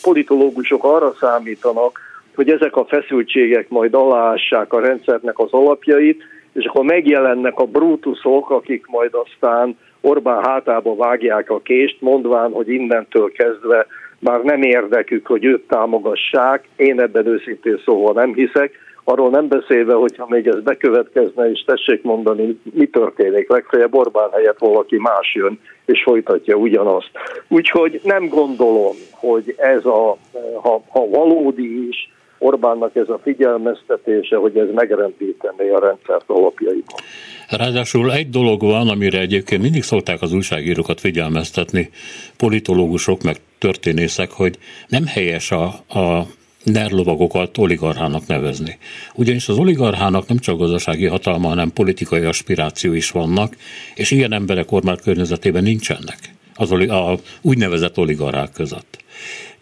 politológusok 0.01 0.83
arra 0.83 1.13
számítanak, 1.19 1.99
hogy 2.35 2.49
ezek 2.49 2.75
a 2.75 2.85
feszültségek 2.85 3.69
majd 3.69 3.93
aláássák 3.93 4.73
a 4.73 4.79
rendszernek 4.79 5.39
az 5.39 5.51
alapjait, 5.51 6.23
és 6.53 6.65
akkor 6.65 6.85
megjelennek 6.85 7.59
a 7.59 7.65
brutusok, 7.65 8.49
akik 8.49 8.85
majd 8.87 9.11
aztán 9.13 9.77
Orbán 10.01 10.43
hátába 10.43 10.95
vágják 10.95 11.49
a 11.49 11.61
kést, 11.61 12.01
mondván, 12.01 12.51
hogy 12.51 12.69
innentől 12.69 13.31
kezdve 13.31 13.87
már 14.19 14.41
nem 14.41 14.61
érdekük, 14.61 15.27
hogy 15.27 15.45
őt 15.45 15.67
támogassák. 15.67 16.67
Én 16.75 17.01
ebben 17.01 17.27
őszintén 17.27 17.81
szóval 17.85 18.13
nem 18.13 18.33
hiszek. 18.33 18.71
Arról 19.03 19.29
nem 19.29 19.47
beszélve, 19.47 19.93
hogyha 19.93 20.25
még 20.29 20.47
ez 20.47 20.61
bekövetkezne, 20.61 21.51
és 21.51 21.63
tessék 21.65 22.03
mondani, 22.03 22.59
mi 22.73 22.85
történik. 22.85 23.49
Legfeljebb 23.49 23.95
Orbán 23.95 24.29
helyett 24.31 24.57
valaki 24.57 24.97
más 24.97 25.35
jön, 25.35 25.59
és 25.85 26.03
folytatja 26.03 26.55
ugyanazt. 26.55 27.11
Úgyhogy 27.47 27.99
nem 28.03 28.27
gondolom, 28.27 28.95
hogy 29.11 29.55
ez 29.57 29.85
a, 29.85 30.17
ha, 30.61 30.83
ha 30.89 31.07
valódi 31.09 31.87
is, 31.87 32.11
Orbánnak 32.43 32.95
ez 32.95 33.09
a 33.09 33.19
figyelmeztetése, 33.23 34.35
hogy 34.35 34.57
ez 34.57 34.67
megrendítené 34.73 35.69
a 35.69 35.79
rendszert 35.79 36.23
alapjaiban. 36.27 36.99
Ráadásul 37.49 38.13
egy 38.13 38.29
dolog 38.29 38.61
van, 38.61 38.89
amire 38.89 39.19
egyébként 39.19 39.61
mindig 39.61 39.83
szokták 39.83 40.21
az 40.21 40.33
újságírókat 40.33 40.99
figyelmeztetni, 40.99 41.89
politológusok 42.37 43.21
meg 43.21 43.35
történészek, 43.57 44.31
hogy 44.31 44.57
nem 44.87 45.05
helyes 45.05 45.51
a, 45.51 45.63
a 45.99 46.25
nerlovagokat 46.63 47.57
oligarchának 47.57 48.27
nevezni. 48.27 48.77
Ugyanis 49.15 49.49
az 49.49 49.57
oligarchának 49.57 50.27
nem 50.27 50.37
csak 50.37 50.57
gazdasági 50.57 51.05
hatalma, 51.05 51.47
hanem 51.47 51.73
politikai 51.73 52.23
aspiráció 52.23 52.93
is 52.93 53.11
vannak, 53.11 53.53
és 53.95 54.11
ilyen 54.11 54.33
emberek 54.33 54.65
kormány 54.65 54.97
környezetében 55.03 55.63
nincsenek 55.63 56.17
az 56.55 56.71
a 56.71 57.17
úgynevezett 57.41 57.97
oligarchák 57.97 58.51
között. 58.51 58.97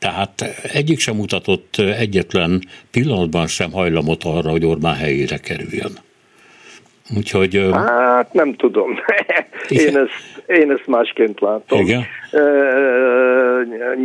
Tehát 0.02 0.42
egyik 0.74 1.00
sem 1.00 1.16
mutatott 1.16 1.76
egyetlen 1.78 2.62
pillanatban 2.92 3.48
sem 3.48 3.72
hajlamot 3.72 4.24
arra, 4.24 4.50
hogy 4.50 4.66
Orbán 4.66 4.96
helyére 4.96 5.38
kerüljön. 5.38 5.92
Úgyhogy... 7.18 7.70
Hát 7.74 8.34
nem 8.34 8.54
tudom. 8.56 9.00
én, 9.70 9.98
ezt, 9.98 10.44
én 10.48 10.72
ezt 10.72 10.88
másként 10.88 11.40
látom. 11.40 11.80
Igen? 11.80 12.04
E, 12.32 12.42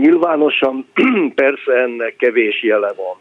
nyilvánosan 0.01 0.87
persze 1.35 1.73
ennek 1.73 2.17
kevés 2.17 2.63
jele 2.63 2.93
van. 2.97 3.17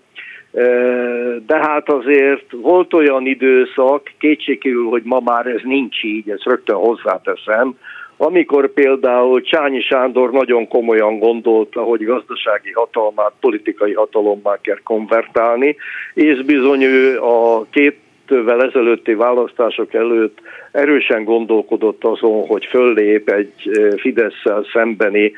De 1.45 1.57
hát 1.57 1.89
azért 1.89 2.51
volt 2.51 2.93
olyan 2.93 3.25
időszak, 3.25 4.11
kétségkívül, 4.19 4.89
hogy 4.89 5.01
ma 5.03 5.19
már 5.19 5.45
ez 5.45 5.61
nincs 5.63 6.03
így, 6.03 6.29
ezt 6.29 6.43
rögtön 6.43 6.75
hozzáteszem, 6.75 7.77
amikor 8.17 8.73
például 8.73 9.41
Csányi 9.41 9.82
Sándor 9.82 10.32
nagyon 10.32 10.67
komolyan 10.67 11.19
gondolta, 11.19 11.82
hogy 11.82 12.06
gazdasági 12.06 12.71
hatalmát 12.71 13.34
politikai 13.39 13.93
hatalommá 13.93 14.62
kell 14.62 14.80
konvertálni, 14.84 15.75
és 16.13 16.41
bizony 16.41 16.82
ő 16.84 17.19
a 17.21 17.65
két 17.69 17.97
évvel 18.32 18.63
ezelőtti 18.63 19.13
választások 19.13 19.93
előtt 19.93 20.38
erősen 20.71 21.23
gondolkodott 21.23 22.04
azon, 22.04 22.45
hogy 22.45 22.65
föllép 22.65 23.30
egy 23.30 23.54
fidesz 23.97 24.43
szembeni 24.73 25.32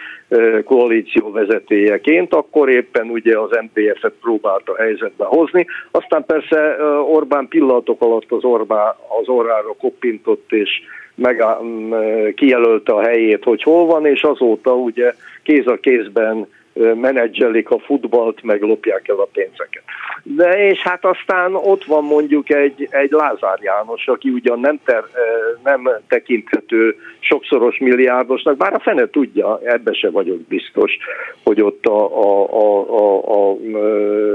koalíció 0.63 1.31
vezetőjeként, 1.31 2.33
akkor 2.33 2.69
éppen 2.69 3.09
ugye 3.09 3.39
az 3.39 3.49
MPF-et 3.61 4.13
próbálta 4.21 4.75
helyzetbe 4.75 5.25
hozni. 5.25 5.65
Aztán 5.91 6.25
persze 6.25 6.75
Orbán 7.01 7.47
pillanatok 7.47 8.01
alatt 8.01 8.31
az, 8.31 8.43
Orbán, 8.43 8.93
az 9.21 9.27
orrára 9.27 9.75
koppintott, 9.79 10.51
és 10.51 10.69
meg 11.17 11.43
kijelölte 12.35 12.93
a 12.93 13.01
helyét, 13.01 13.43
hogy 13.43 13.63
hol 13.63 13.85
van, 13.85 14.05
és 14.05 14.21
azóta 14.23 14.75
ugye 14.75 15.13
kéz 15.43 15.67
a 15.67 15.75
kézben 15.75 16.47
menedzselik 16.95 17.69
a 17.69 17.79
futballt, 17.79 18.43
meg 18.43 18.61
lopják 18.61 19.07
el 19.07 19.19
a 19.19 19.29
pénzeket. 19.33 19.83
De 20.23 20.67
és 20.69 20.79
hát 20.79 21.05
aztán 21.05 21.55
ott 21.55 21.85
van 21.85 22.03
mondjuk 22.03 22.53
egy, 22.53 22.87
egy 22.89 23.11
Lázár 23.11 23.59
János, 23.61 24.07
aki 24.07 24.29
ugyan 24.29 24.59
nem, 24.59 24.79
ter, 24.85 25.03
nem 25.63 25.89
tekinthető 26.07 26.95
sokszoros 27.19 27.77
milliárdosnak, 27.77 28.57
bár 28.57 28.73
a 28.73 28.79
fene 28.79 29.09
tudja, 29.09 29.59
ebbe 29.63 29.93
se 29.93 30.09
vagyok 30.09 30.39
biztos, 30.39 30.97
hogy 31.43 31.61
ott 31.61 31.85
a, 31.85 32.21
a, 32.21 32.47
a, 32.51 32.97
a, 32.97 33.51
a 33.51 33.55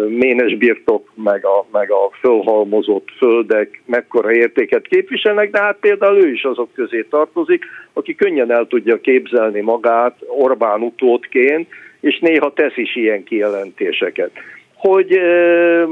ménes 0.09 0.57
birtok, 0.57 1.11
meg 1.15 1.45
a, 1.45 1.67
meg 1.73 1.91
a 1.91 2.11
fölhalmozott 2.21 3.09
földek 3.17 3.83
mekkora 3.87 4.33
értéket 4.33 4.87
képviselnek, 4.87 5.51
de 5.51 5.61
hát 5.61 5.77
például 5.81 6.25
ő 6.25 6.33
is 6.33 6.45
azok 6.45 6.73
közé 6.75 7.07
tartozik, 7.11 7.65
aki 7.93 8.15
könnyen 8.15 8.51
el 8.51 8.67
tudja 8.67 9.01
képzelni 9.01 9.61
magát 9.61 10.17
Orbán 10.27 10.81
utódként, 10.81 11.69
és 12.03 12.19
néha 12.19 12.53
tesz 12.53 12.77
is 12.77 12.97
ilyen 12.97 13.25
kijelentéseket. 13.25 14.31
Hogy 14.75 15.21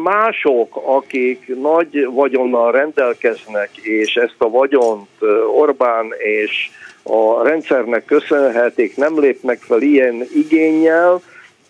mások, 0.02 0.76
akik 0.84 1.56
nagy 1.60 2.06
vagyonnal 2.10 2.72
rendelkeznek, 2.72 3.70
és 3.76 4.14
ezt 4.14 4.34
a 4.38 4.50
vagyont 4.50 5.08
Orbán 5.56 6.06
és 6.18 6.70
a 7.02 7.42
rendszernek 7.42 8.04
köszönhetik, 8.04 8.96
nem 8.96 9.20
lépnek 9.20 9.58
fel 9.58 9.80
ilyen 9.82 10.26
igényel, 10.34 11.20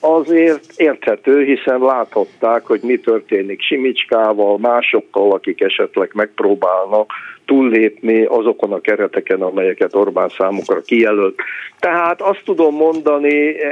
azért 0.01 0.65
érthető, 0.77 1.45
hiszen 1.45 1.81
láthatták, 1.81 2.67
hogy 2.67 2.81
mi 2.83 2.99
történik 2.99 3.63
Simicskával, 3.63 4.59
másokkal, 4.59 5.33
akik 5.33 5.61
esetleg 5.61 6.11
megpróbálnak 6.15 7.13
túllépni 7.45 8.25
azokon 8.25 8.73
a 8.73 8.81
kereteken, 8.81 9.43
amelyeket 9.43 9.95
Orbán 9.95 10.29
számukra 10.29 10.81
kijelölt. 10.81 11.41
Tehát 11.79 12.21
azt 12.21 12.43
tudom 12.45 12.75
mondani, 12.75 13.63
e, 13.63 13.69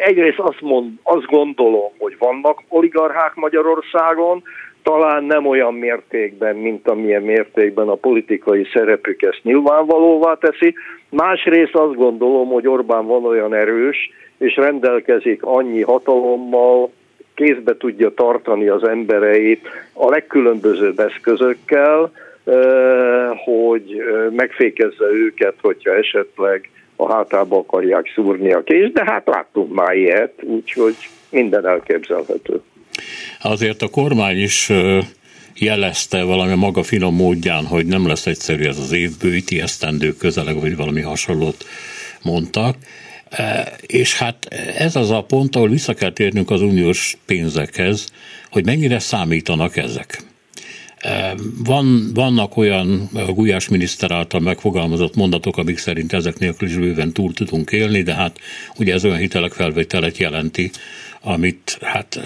egyrészt 0.00 0.38
azt, 0.38 0.60
mond, 0.60 0.90
azt 1.02 1.26
gondolom, 1.26 1.90
hogy 1.98 2.16
vannak 2.18 2.62
oligarchák 2.68 3.34
Magyarországon, 3.34 4.42
talán 4.82 5.24
nem 5.24 5.46
olyan 5.46 5.74
mértékben, 5.74 6.56
mint 6.56 6.88
amilyen 6.88 7.22
mértékben 7.22 7.88
a 7.88 7.94
politikai 7.94 8.66
szerepük 8.72 9.22
ezt 9.22 9.40
nyilvánvalóvá 9.42 10.34
teszi. 10.34 10.74
Másrészt 11.08 11.74
azt 11.74 11.94
gondolom, 11.94 12.48
hogy 12.48 12.68
Orbán 12.68 13.06
van 13.06 13.24
olyan 13.24 13.54
erős, 13.54 14.10
és 14.40 14.56
rendelkezik 14.56 15.42
annyi 15.42 15.82
hatalommal, 15.82 16.90
kézbe 17.34 17.76
tudja 17.76 18.14
tartani 18.14 18.68
az 18.68 18.88
embereit 18.88 19.68
a 19.92 20.08
legkülönbözőbb 20.08 20.98
eszközökkel, 20.98 22.12
hogy 23.44 24.02
megfékezze 24.36 25.04
őket, 25.04 25.54
hogyha 25.60 25.94
esetleg 25.94 26.70
a 26.96 27.12
hátába 27.12 27.56
akarják 27.56 28.12
szúrni 28.14 28.52
a 28.52 28.62
kés, 28.62 28.92
de 28.92 29.04
hát 29.04 29.26
láttunk 29.26 29.74
már 29.74 29.96
ilyet, 29.96 30.32
úgyhogy 30.42 30.96
minden 31.30 31.66
elképzelhető. 31.66 32.60
Azért 33.42 33.82
a 33.82 33.88
kormány 33.88 34.38
is 34.38 34.72
jelezte 35.54 36.22
valami 36.24 36.54
maga 36.54 36.82
finom 36.82 37.14
módján, 37.14 37.64
hogy 37.64 37.86
nem 37.86 38.06
lesz 38.06 38.26
egyszerű 38.26 38.64
ez 38.64 38.78
az 38.78 38.92
év, 38.92 39.10
bővíti 39.22 39.60
esztendő 39.60 40.12
közeleg, 40.12 40.60
vagy 40.60 40.76
valami 40.76 41.00
hasonlót 41.00 41.64
mondtak. 42.22 42.74
És 43.80 44.16
hát 44.16 44.44
ez 44.78 44.96
az 44.96 45.10
a 45.10 45.22
pont, 45.22 45.56
ahol 45.56 45.68
vissza 45.68 45.94
kell 45.94 46.12
térnünk 46.12 46.50
az 46.50 46.62
uniós 46.62 47.16
pénzekhez, 47.26 48.12
hogy 48.50 48.64
mennyire 48.64 48.98
számítanak 48.98 49.76
ezek. 49.76 50.22
Van, 51.64 52.10
vannak 52.14 52.56
olyan 52.56 53.08
Gulyás 53.12 53.68
miniszter 53.68 54.10
által 54.10 54.40
megfogalmazott 54.40 55.14
mondatok, 55.14 55.56
amik 55.56 55.78
szerint 55.78 56.12
ezek 56.12 56.38
nélkül 56.38 56.68
is 56.68 56.74
bőven 56.74 57.12
túl 57.12 57.32
tudunk 57.32 57.70
élni, 57.70 58.02
de 58.02 58.14
hát 58.14 58.38
ugye 58.76 58.92
ez 58.92 59.04
olyan 59.04 59.18
hitelek 59.18 59.52
felvételet 59.52 60.18
jelenti, 60.18 60.70
amit 61.20 61.78
hát 61.80 62.20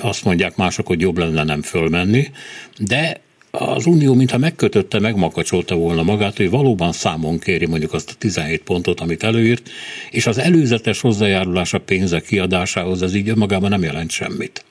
azt 0.00 0.24
mondják 0.24 0.56
mások, 0.56 0.86
hogy 0.86 1.00
jobb 1.00 1.18
lenne 1.18 1.44
nem 1.44 1.62
fölmenni, 1.62 2.30
de 2.78 3.20
az 3.50 3.86
Unió 3.86 4.14
mintha 4.14 4.38
megkötötte, 4.38 5.00
megmakacsolta 5.00 5.74
volna 5.74 6.02
magát, 6.02 6.36
hogy 6.36 6.50
valóban 6.50 6.92
számon 6.92 7.38
kéri 7.38 7.66
mondjuk 7.66 7.92
azt 7.92 8.10
a 8.10 8.18
17 8.18 8.62
pontot, 8.62 9.00
amit 9.00 9.22
előírt, 9.22 9.68
és 10.10 10.26
az 10.26 10.38
előzetes 10.38 11.00
hozzájárulás 11.00 11.74
a 11.74 11.80
pénzek 11.80 12.22
kiadásához, 12.22 13.02
ez 13.02 13.14
így 13.14 13.28
önmagában 13.28 13.70
nem 13.70 13.82
jelent 13.82 14.10
semmit. 14.10 14.64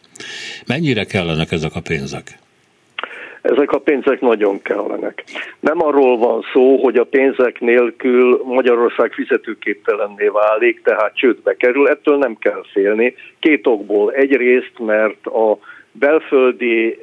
Mennyire 0.66 1.04
kellenek 1.04 1.52
ezek 1.52 1.76
a 1.76 1.82
pénzek? 1.82 2.40
ezek 3.42 3.72
a 3.72 3.80
pénzek 3.80 4.22
nagyon 4.22 4.62
kellenek. 4.62 5.24
Nem 5.60 5.84
arról 5.84 6.18
van 6.18 6.46
szó, 6.54 6.84
hogy 6.84 6.96
a 6.96 7.04
pénzek 7.04 7.60
nélkül 7.60 8.42
Magyarország 8.44 9.12
fizetőképtelenné 9.12 10.28
válik, 10.28 10.82
tehát 10.82 11.16
csődbe 11.16 11.56
kerül, 11.56 11.88
ettől 11.88 12.18
nem 12.18 12.38
kell 12.40 12.64
félni. 12.72 13.16
Két 13.40 13.68
okból. 13.68 14.12
Egyrészt, 14.12 14.80
mert 14.80 15.26
a 15.26 15.58
belföldi 16.00 17.00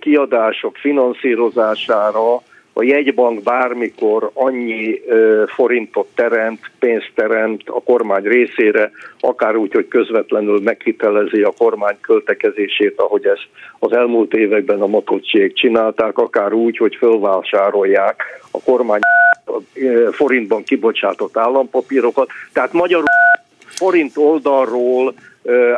kiadások 0.00 0.76
finanszírozására 0.76 2.42
a 2.72 2.82
jegybank 2.82 3.42
bármikor 3.42 4.30
annyi 4.34 5.00
forintot 5.46 6.08
teremt, 6.14 6.60
pénzt 6.78 7.10
teremt 7.14 7.62
a 7.68 7.82
kormány 7.82 8.22
részére, 8.22 8.90
akár 9.20 9.56
úgy, 9.56 9.72
hogy 9.72 9.88
közvetlenül 9.88 10.60
meghitelezi 10.60 11.42
a 11.42 11.52
kormány 11.58 11.96
költekezését, 12.00 13.00
ahogy 13.00 13.26
ezt 13.26 13.48
az 13.78 13.92
elmúlt 13.92 14.34
években 14.34 14.80
a 14.80 14.86
motocsiék 14.86 15.54
csinálták, 15.54 16.18
akár 16.18 16.52
úgy, 16.52 16.76
hogy 16.76 16.96
fölvásárolják 16.96 18.22
a 18.50 18.62
kormány 18.64 19.00
forintban 20.10 20.62
kibocsátott 20.62 21.36
állampapírokat. 21.36 22.28
Tehát 22.52 22.72
magyarul 22.72 23.06
forint 23.66 24.16
oldalról 24.16 25.14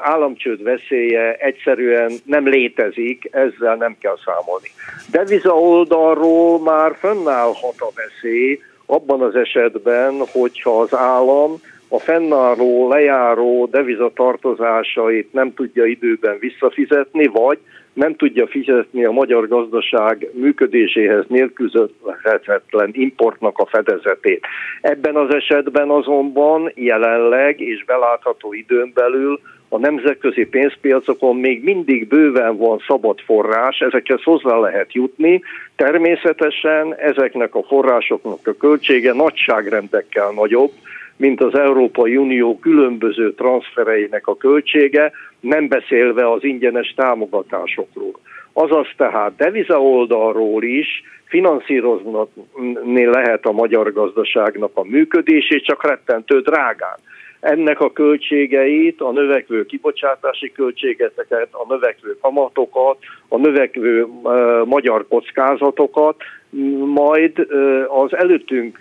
államcsőd 0.00 0.62
veszélye 0.62 1.34
egyszerűen 1.34 2.12
nem 2.24 2.48
létezik, 2.48 3.28
ezzel 3.30 3.76
nem 3.76 3.96
kell 4.00 4.16
számolni. 4.24 4.68
Deviza 5.10 5.54
oldalról 5.54 6.60
már 6.60 6.96
fennállhat 6.98 7.74
a 7.78 7.90
veszély, 7.94 8.60
abban 8.86 9.20
az 9.20 9.34
esetben, 9.34 10.14
hogyha 10.32 10.80
az 10.80 10.94
állam 10.94 11.60
a 11.88 11.98
fennálló, 11.98 12.88
lejáró 12.88 13.66
devizatartozásait 13.66 15.32
nem 15.32 15.54
tudja 15.54 15.84
időben 15.84 16.36
visszafizetni, 16.38 17.26
vagy 17.26 17.58
nem 17.92 18.16
tudja 18.16 18.46
fizetni 18.46 19.04
a 19.04 19.10
magyar 19.10 19.48
gazdaság 19.48 20.28
működéséhez 20.32 21.24
nélkülözhetetlen 21.28 22.90
importnak 22.92 23.58
a 23.58 23.66
fedezetét. 23.66 24.46
Ebben 24.80 25.16
az 25.16 25.34
esetben 25.34 25.90
azonban 25.90 26.72
jelenleg 26.74 27.60
és 27.60 27.84
belátható 27.84 28.52
időn 28.52 28.90
belül 28.94 29.40
a 29.72 29.78
nemzetközi 29.78 30.46
pénzpiacokon 30.46 31.36
még 31.36 31.64
mindig 31.64 32.08
bőven 32.08 32.56
van 32.56 32.82
szabad 32.86 33.20
forrás, 33.20 33.78
ezekhez 33.78 34.22
hozzá 34.22 34.56
lehet 34.56 34.92
jutni. 34.92 35.42
Természetesen 35.76 36.94
ezeknek 36.94 37.54
a 37.54 37.62
forrásoknak 37.62 38.46
a 38.46 38.56
költsége 38.58 39.12
nagyságrendekkel 39.12 40.30
nagyobb, 40.30 40.72
mint 41.16 41.40
az 41.40 41.54
Európai 41.54 42.16
Unió 42.16 42.58
különböző 42.58 43.34
transfereinek 43.34 44.26
a 44.26 44.36
költsége, 44.36 45.12
nem 45.40 45.68
beszélve 45.68 46.30
az 46.30 46.44
ingyenes 46.44 46.94
támogatásokról. 46.96 48.20
Azaz 48.52 48.86
tehát 48.96 49.36
deviza 49.36 49.82
oldalról 49.82 50.62
is 50.62 51.02
finanszírozni 51.24 53.04
lehet 53.04 53.46
a 53.46 53.52
magyar 53.52 53.92
gazdaságnak 53.92 54.70
a 54.74 54.84
működését, 54.84 55.64
csak 55.64 55.86
rettentő 55.86 56.40
drágán 56.40 56.98
ennek 57.40 57.80
a 57.80 57.92
költségeit, 57.92 59.00
a 59.00 59.10
növekvő 59.10 59.66
kibocsátási 59.66 60.52
költségeket, 60.52 61.48
a 61.50 61.64
növekvő 61.68 62.18
kamatokat, 62.20 62.96
a 63.28 63.36
növekvő 63.36 64.06
magyar 64.64 65.06
kockázatokat 65.08 66.16
majd 66.94 67.46
az 67.88 68.16
előttünk 68.16 68.78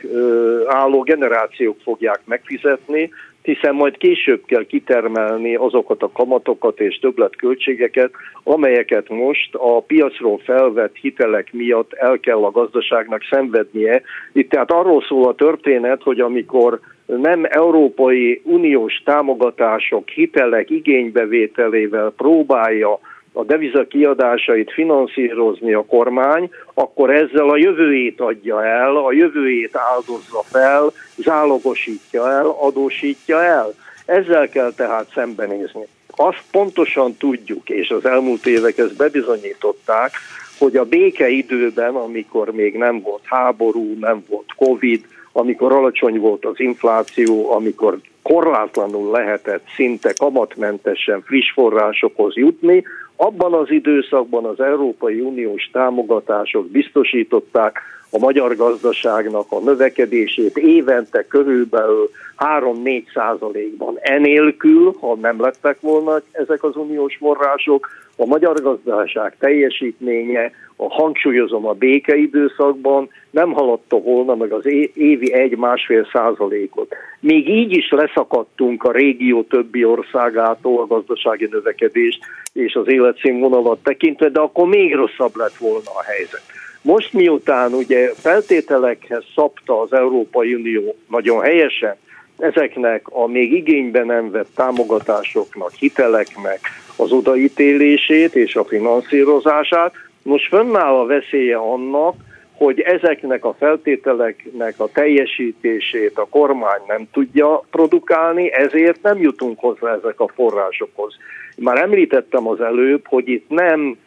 álló 0.68 1.02
generációk 1.02 1.78
fogják 1.84 2.20
megfizetni, 2.26 3.10
hiszen 3.54 3.76
majd 3.76 3.98
később 3.98 4.46
kell 4.46 4.66
kitermelni 4.66 5.56
azokat 5.56 6.04
a 6.04 6.12
kamatokat 6.14 6.80
és 6.80 7.00
többletköltségeket, 7.00 8.12
amelyeket 8.44 9.10
most 9.10 9.56
a 9.56 9.80
piacról 9.82 10.38
felvett 10.38 10.96
hitelek 10.96 11.54
miatt 11.54 11.94
el 11.94 12.20
kell 12.20 12.44
a 12.44 12.52
gazdaságnak 12.52 13.22
szenvednie. 13.30 14.02
Itt 14.34 14.50
tehát 14.50 14.72
arról 14.72 15.02
szól 15.08 15.28
a 15.28 15.36
történet, 15.36 16.04
hogy 16.04 16.20
amikor 16.20 16.80
nem 17.06 17.46
Európai 17.50 18.42
Uniós 18.44 19.02
támogatások, 19.06 20.10
hitelek 20.10 20.70
igénybevételével 20.70 22.14
próbálja 22.18 23.00
a 23.34 23.44
deviza 23.44 23.88
kiadásait 23.88 24.72
finanszírozni 24.72 25.74
a 25.74 25.86
kormány, 25.86 26.50
akkor 26.74 27.10
ezzel 27.10 27.50
a 27.50 27.58
jövőjét 27.58 28.20
adja 28.22 28.66
el, 28.66 28.96
a 28.96 29.12
jövőjét 29.12 29.76
áldozza 29.76 30.42
fel, 30.44 30.92
zálogosítja 31.16 32.30
el, 32.30 32.46
adósítja 32.60 33.44
el. 33.44 33.74
Ezzel 34.06 34.50
kell 34.50 34.72
tehát 34.76 35.12
szembenézni. 35.14 35.88
Azt 36.16 36.44
pontosan 36.52 37.16
tudjuk, 37.18 37.70
és 37.70 37.90
az 37.90 38.06
elmúlt 38.06 38.46
évek 38.46 38.78
ezt 38.78 38.96
bebizonyították, 38.96 40.12
hogy 40.58 40.76
a 40.76 40.86
békeidőben, 40.86 41.96
amikor 41.96 42.52
még 42.52 42.78
nem 42.78 43.02
volt 43.02 43.22
háború, 43.24 43.98
nem 44.00 44.24
volt 44.30 44.54
Covid, 44.56 45.06
amikor 45.32 45.72
alacsony 45.72 46.20
volt 46.20 46.46
az 46.46 46.60
infláció, 46.60 47.52
amikor 47.52 47.98
korlátlanul 48.34 49.12
lehetett 49.12 49.64
szinte 49.76 50.14
kamatmentesen 50.18 51.22
friss 51.22 51.52
forrásokhoz 51.52 52.36
jutni, 52.36 52.84
abban 53.16 53.54
az 53.54 53.72
időszakban 53.72 54.46
az 54.46 54.60
Európai 54.60 55.20
Uniós 55.20 55.70
támogatások 55.72 56.68
biztosították 56.68 57.82
a 58.12 58.18
magyar 58.18 58.56
gazdaságnak 58.56 59.46
a 59.50 59.60
növekedését 59.60 60.58
évente 60.58 61.28
körülbelül 61.28 62.10
3-4 62.38 63.04
százalékban. 63.14 63.98
Enélkül, 64.00 64.96
ha 65.00 65.16
nem 65.16 65.42
lettek 65.42 65.82
volna 65.82 66.22
ezek 66.32 66.64
az 66.64 66.76
uniós 66.76 67.16
források, 67.16 67.88
a 68.16 68.26
magyar 68.26 68.62
gazdaság 68.62 69.36
teljesítménye, 69.40 70.52
a 70.76 70.94
hangsúlyozom 70.94 71.66
a 71.66 71.74
békeidőszakban 71.74 73.10
nem 73.30 73.52
haladta 73.52 73.98
volna 73.98 74.36
meg 74.36 74.52
az 74.52 74.66
évi 74.94 75.34
egy-másfél 75.34 76.08
százalékot. 76.14 76.96
Még 77.20 77.50
így 77.50 77.72
is 77.72 77.90
leszakadtunk 77.90 78.84
a 78.84 78.92
régió 78.92 79.44
többi 79.44 79.86
országától 79.86 80.82
a 80.82 80.88
gazdasági 80.88 81.48
növekedést 81.52 82.20
és 82.54 82.74
az 82.74 82.88
életszínvonalat 82.88 83.84
tekintve, 83.84 84.30
de 84.30 84.40
akkor 84.40 84.68
még 84.68 84.96
rosszabb 84.96 85.36
lett 85.36 85.56
volna 85.56 85.90
a 85.96 86.04
helyzet. 86.04 86.44
Most 86.90 87.14
miután 87.14 87.74
ugye 87.74 88.14
feltételekhez 88.14 89.24
szabta 89.36 89.82
az 89.82 89.94
Európai 89.94 90.54
Unió 90.54 90.96
nagyon 91.08 91.42
helyesen 91.42 91.96
ezeknek 92.38 93.08
a 93.10 93.28
még 93.28 93.54
igénybe 93.54 94.04
nem 94.04 94.32
vett 94.32 94.50
támogatásoknak, 94.56 95.72
hiteleknek 95.72 96.60
az 96.96 97.12
odaítélését 97.12 98.36
és 98.36 98.56
a 98.56 98.64
finanszírozását, 98.64 99.94
most 100.24 100.48
fönnáll 100.48 100.94
a 100.94 101.06
veszélye 101.06 101.58
annak, 101.58 102.16
hogy 102.54 102.80
ezeknek 102.80 103.46
a 103.46 103.56
feltételeknek 103.60 104.80
a 104.80 104.90
teljesítését 104.94 106.18
a 106.18 106.28
kormány 106.30 106.82
nem 106.88 107.08
tudja 107.12 107.64
produkálni, 107.72 108.54
ezért 108.54 109.02
nem 109.02 109.18
jutunk 109.22 109.60
hozzá 109.60 109.94
ezek 109.94 110.20
a 110.20 110.28
forrásokhoz. 110.28 111.16
Már 111.56 111.78
említettem 111.78 112.48
az 112.48 112.62
előbb, 112.62 113.08
hogy 113.08 113.28
itt 113.28 113.50
nem 113.50 113.98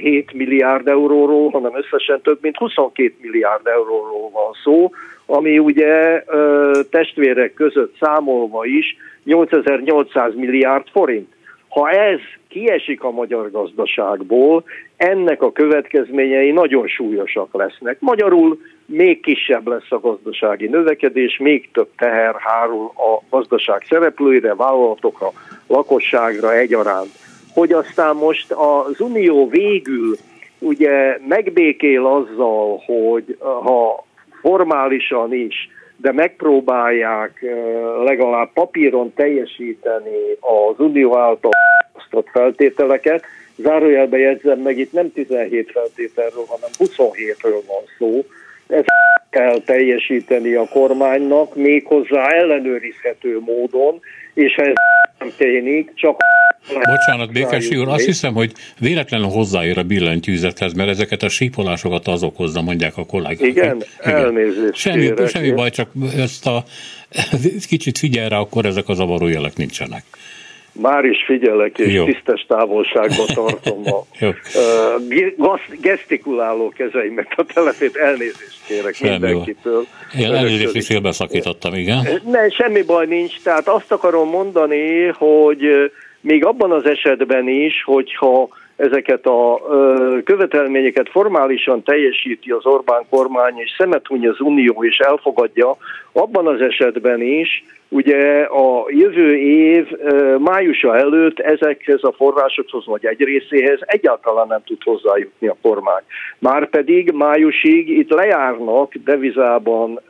7 0.00 0.32
milliárd 0.32 0.88
euróról, 0.88 1.50
hanem 1.50 1.76
összesen 1.76 2.20
több 2.20 2.38
mint 2.40 2.56
22 2.56 3.14
milliárd 3.20 3.66
euróról 3.66 4.30
van 4.30 4.52
szó, 4.64 4.90
ami 5.26 5.58
ugye 5.58 6.24
testvérek 6.90 7.54
között 7.54 7.96
számolva 8.00 8.64
is 8.64 8.96
8800 9.24 10.34
milliárd 10.34 10.88
forint. 10.92 11.28
Ha 11.68 11.90
ez 11.90 12.18
kiesik 12.48 13.02
a 13.02 13.10
magyar 13.10 13.50
gazdaságból, 13.50 14.64
ennek 14.96 15.42
a 15.42 15.52
következményei 15.52 16.50
nagyon 16.50 16.86
súlyosak 16.86 17.54
lesznek. 17.54 18.00
Magyarul 18.00 18.58
még 18.86 19.20
kisebb 19.20 19.66
lesz 19.66 19.90
a 19.90 20.00
gazdasági 20.00 20.66
növekedés, 20.66 21.36
még 21.38 21.70
több 21.72 21.88
teher 21.96 22.34
hárul 22.38 22.90
a 22.96 23.36
gazdaság 23.36 23.82
szereplőire, 23.88 24.54
vállalatokra, 24.54 25.30
lakosságra 25.66 26.54
egyaránt. 26.54 27.27
Hogy 27.54 27.72
aztán 27.72 28.16
most 28.16 28.52
az 28.52 29.00
Unió 29.00 29.48
végül 29.48 30.16
ugye 30.58 31.18
megbékél 31.28 32.06
azzal, 32.06 32.82
hogy 32.86 33.36
ha 33.38 34.06
formálisan 34.40 35.34
is, 35.34 35.68
de 35.96 36.12
megpróbálják 36.12 37.44
legalább 38.04 38.52
papíron 38.52 39.12
teljesíteni 39.14 40.36
az 40.40 40.78
Unió 40.78 41.16
által 41.16 41.52
osztott 41.96 42.28
feltételeket, 42.28 43.24
zárójelbe 43.56 44.18
jegyzem 44.18 44.58
meg, 44.58 44.78
itt 44.78 44.92
nem 44.92 45.12
17 45.12 45.70
feltételről, 45.70 46.44
hanem 46.48 46.70
27-ről 46.78 47.62
van 47.66 47.82
szó, 47.98 48.24
ezt 48.68 48.86
kell 49.30 49.60
teljesíteni 49.60 50.54
a 50.54 50.68
kormánynak, 50.68 51.54
méghozzá 51.54 52.26
ellenőrizhető 52.26 53.40
módon, 53.40 54.00
és 54.34 54.54
ez 54.54 54.72
nem 55.18 55.28
tényik, 55.36 55.90
csak 55.94 56.20
Bocsánat, 56.66 57.32
Békesi 57.32 57.76
úr, 57.76 57.88
azt 57.88 58.04
hiszem, 58.04 58.34
hogy 58.34 58.52
véletlenül 58.78 59.26
hozzáér 59.26 59.78
a 59.78 59.82
billentyűzethez, 59.82 60.72
mert 60.72 60.88
ezeket 60.88 61.22
a 61.22 61.28
sípolásokat 61.28 62.06
azok 62.06 62.36
hozza, 62.36 62.62
mondják 62.62 62.96
a 62.96 63.06
kollégák. 63.06 63.40
Igen, 63.40 63.84
Igen. 64.00 64.16
elnézést 64.16 64.74
semmi, 64.74 65.00
kérek. 65.00 65.28
semmi 65.28 65.52
baj, 65.52 65.70
csak 65.70 65.90
ezt 66.16 66.46
a 66.46 66.64
kicsit 67.68 67.98
figyel 67.98 68.28
rá, 68.28 68.38
akkor 68.38 68.64
ezek 68.64 68.88
a 68.88 68.94
zavaró 68.94 69.26
jelek 69.26 69.56
nincsenek. 69.56 70.04
Már 70.80 71.04
is 71.04 71.24
figyelek, 71.24 71.78
és 71.78 71.92
Jó. 71.92 72.04
tisztes 72.04 72.46
távolságban 72.48 73.26
tartom 73.34 73.82
a 73.84 74.24
uh, 75.40 75.60
gesztikuláló 75.80 76.72
kezeimet 76.76 77.28
a 77.36 77.44
telepét. 77.54 77.96
Elnézést 77.96 78.58
kérek 78.66 78.94
Semmi 78.94 79.10
mindenkitől. 79.10 79.86
Én 80.18 80.32
elnézést 80.32 80.74
is 80.74 80.86
félbeszakítottam, 80.86 81.74
igen. 81.74 82.20
Ne, 82.24 82.48
semmi 82.48 82.82
baj 82.82 83.06
nincs. 83.06 83.40
Tehát 83.42 83.68
azt 83.68 83.92
akarom 83.92 84.28
mondani, 84.28 85.06
hogy 85.06 85.90
még 86.20 86.44
abban 86.44 86.72
az 86.72 86.84
esetben 86.84 87.48
is, 87.48 87.82
hogyha 87.84 88.48
ezeket 88.76 89.26
a 89.26 89.60
követelményeket 90.24 91.08
formálisan 91.08 91.82
teljesíti 91.82 92.50
az 92.50 92.66
Orbán 92.66 93.02
kormány, 93.10 93.58
és 93.58 93.74
szemet 93.78 94.06
huny 94.06 94.28
az 94.28 94.40
Unió, 94.40 94.84
és 94.84 94.98
elfogadja, 94.98 95.76
abban 96.12 96.46
az 96.46 96.60
esetben 96.60 97.22
is, 97.22 97.64
ugye 97.88 98.42
a 98.42 98.84
jövő 98.88 99.36
év 99.36 99.86
májusa 100.38 100.96
előtt 100.96 101.38
ezekhez 101.38 102.02
a 102.02 102.12
forrásokhoz, 102.12 102.86
vagy 102.86 103.06
egy 103.06 103.20
részéhez 103.20 103.78
egyáltalán 103.80 104.46
nem 104.46 104.62
tud 104.64 104.82
hozzájutni 104.82 105.46
a 105.46 105.56
kormány. 105.62 106.02
Márpedig 106.38 107.10
májusig 107.12 107.88
itt 107.88 108.10
lejárnak 108.10 108.94
devizában 108.94 110.00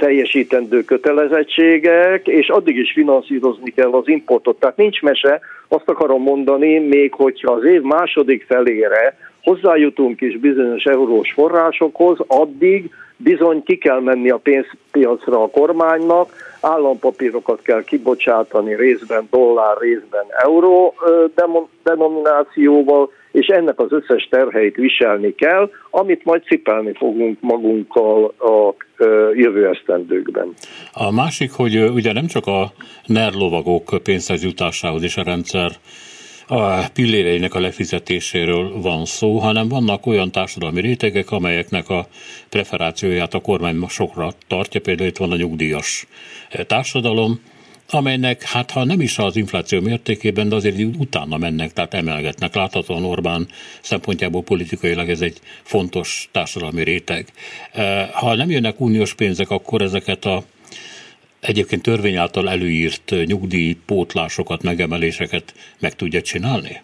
teljesítendő 0.00 0.84
kötelezettségek, 0.84 2.26
és 2.26 2.48
addig 2.48 2.76
is 2.76 2.92
finanszírozni 2.92 3.70
kell 3.70 3.90
az 3.90 4.08
importot. 4.08 4.58
Tehát 4.58 4.76
nincs 4.76 5.02
mese, 5.02 5.40
azt 5.68 5.88
akarom 5.88 6.22
mondani, 6.22 6.78
még 6.78 7.14
hogyha 7.14 7.52
az 7.52 7.64
év 7.64 7.80
második 7.80 8.44
felére 8.44 9.16
hozzájutunk 9.42 10.20
is 10.20 10.38
bizonyos 10.38 10.84
eurós 10.84 11.32
forrásokhoz, 11.32 12.18
addig 12.26 12.90
bizony 13.16 13.62
ki 13.62 13.76
kell 13.76 14.00
menni 14.00 14.30
a 14.30 14.36
pénzpiacra 14.36 15.42
a 15.42 15.50
kormánynak, 15.50 16.32
állampapírokat 16.60 17.62
kell 17.62 17.84
kibocsátani 17.84 18.74
részben 18.74 19.28
dollár, 19.30 19.76
részben 19.78 20.24
euró 20.42 20.94
denominációval, 21.82 23.10
és 23.32 23.46
ennek 23.46 23.80
az 23.80 23.92
összes 23.92 24.28
terheit 24.30 24.76
viselni 24.76 25.34
kell, 25.34 25.70
amit 25.90 26.24
majd 26.24 26.42
cipelni 26.44 26.92
fogunk 26.92 27.40
magunkkal 27.40 28.34
a 28.38 28.74
jövő 29.34 29.68
esztendőkben. 29.68 30.54
A 30.92 31.12
másik, 31.12 31.52
hogy 31.52 31.76
ugye 31.76 32.12
nem 32.12 32.26
csak 32.26 32.46
a 32.46 32.72
NER 33.06 33.32
lovagok 33.32 34.02
pénzhez 34.02 34.44
jutásához 34.44 35.02
is 35.02 35.16
a 35.16 35.22
rendszer 35.22 35.70
a 36.52 36.88
pilléreinek 36.94 37.54
a 37.54 37.60
lefizetéséről 37.60 38.80
van 38.80 39.04
szó, 39.04 39.38
hanem 39.38 39.68
vannak 39.68 40.06
olyan 40.06 40.30
társadalmi 40.30 40.80
rétegek, 40.80 41.30
amelyeknek 41.30 41.88
a 41.88 42.06
preferációját 42.48 43.34
a 43.34 43.40
kormány 43.40 43.84
sokra 43.88 44.28
tartja, 44.46 44.80
például 44.80 45.08
itt 45.08 45.16
van 45.16 45.30
a 45.30 45.36
nyugdíjas 45.36 46.06
társadalom, 46.66 47.40
amelynek, 47.92 48.42
hát 48.42 48.70
ha 48.70 48.84
nem 48.84 49.00
is 49.00 49.18
az 49.18 49.36
infláció 49.36 49.80
mértékében, 49.80 50.48
de 50.48 50.54
azért 50.54 50.78
utána 50.98 51.36
mennek, 51.36 51.72
tehát 51.72 51.94
emelgetnek. 51.94 52.54
Láthatóan 52.54 53.04
Orbán 53.04 53.48
szempontjából 53.80 54.42
politikailag 54.42 55.08
ez 55.08 55.20
egy 55.20 55.38
fontos 55.62 56.28
társadalmi 56.32 56.84
réteg. 56.84 57.26
Ha 58.12 58.34
nem 58.34 58.50
jönnek 58.50 58.80
uniós 58.80 59.14
pénzek, 59.14 59.50
akkor 59.50 59.82
ezeket 59.82 60.24
a 60.24 60.44
egyébként 61.40 61.82
törvény 61.82 62.16
által 62.16 62.50
előírt 62.50 63.14
nyugdíjpótlásokat, 63.24 64.62
megemeléseket 64.62 65.54
meg 65.78 65.94
tudja 65.94 66.22
csinálni? 66.22 66.80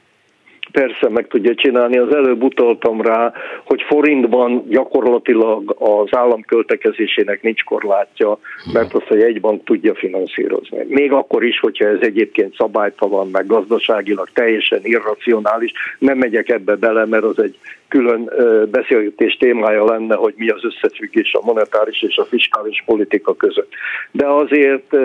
Persze 0.72 1.08
meg 1.08 1.26
tudja 1.26 1.54
csinálni. 1.54 1.98
Az 1.98 2.14
előbb 2.14 2.42
utaltam 2.42 3.00
rá, 3.00 3.32
hogy 3.64 3.82
forintban 3.82 4.64
gyakorlatilag 4.68 5.76
az 5.78 6.08
állam 6.10 6.42
költekezésének 6.42 7.42
nincs 7.42 7.64
korlátja, 7.64 8.38
mert 8.72 8.94
azt 8.94 9.10
a 9.10 9.16
jegybank 9.16 9.64
tudja 9.64 9.94
finanszírozni. 9.94 10.84
Még 10.88 11.12
akkor 11.12 11.44
is, 11.44 11.60
hogyha 11.60 11.88
ez 11.88 12.00
egyébként 12.00 12.54
szabálytalan, 12.54 13.28
meg 13.30 13.46
gazdaságilag 13.46 14.28
teljesen 14.32 14.80
irracionális, 14.82 15.72
nem 15.98 16.18
megyek 16.18 16.48
ebbe 16.48 16.74
bele, 16.74 17.06
mert 17.06 17.24
az 17.24 17.38
egy 17.38 17.58
külön 17.88 18.30
beszélgetés 18.70 19.36
témája 19.36 19.84
lenne, 19.84 20.14
hogy 20.14 20.34
mi 20.36 20.48
az 20.48 20.64
összefüggés 20.64 21.32
a 21.32 21.44
monetáris 21.44 22.02
és 22.02 22.16
a 22.16 22.24
fiskális 22.24 22.82
politika 22.86 23.34
között. 23.34 23.72
De 24.10 24.26
azért 24.26 24.96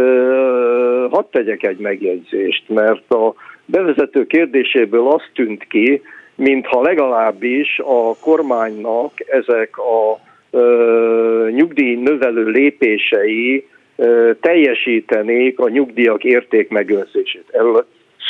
hadd 1.10 1.26
tegyek 1.32 1.63
egy 1.63 1.78
megjegyzést, 1.78 2.63
mert 2.67 3.12
a 3.12 3.34
bevezető 3.65 4.28
kérdéséből 4.28 5.08
azt 5.08 5.30
tűnt 5.34 5.67
ki, 5.67 6.02
mintha 6.36 6.82
legalábbis 6.82 7.80
a 7.80 8.15
kormánynak 8.21 9.12
ezek 9.30 9.78
a 9.78 10.19
ö, 10.52 11.47
nyugdíj 11.52 11.95
növelő 11.95 12.45
lépései 12.45 13.67
ö, 13.95 14.32
teljesítenék 14.41 15.60
a 15.60 15.69
nyugdíjak 15.69 16.24
értékmegőrzését. 16.24 17.45
Erről 17.52 17.86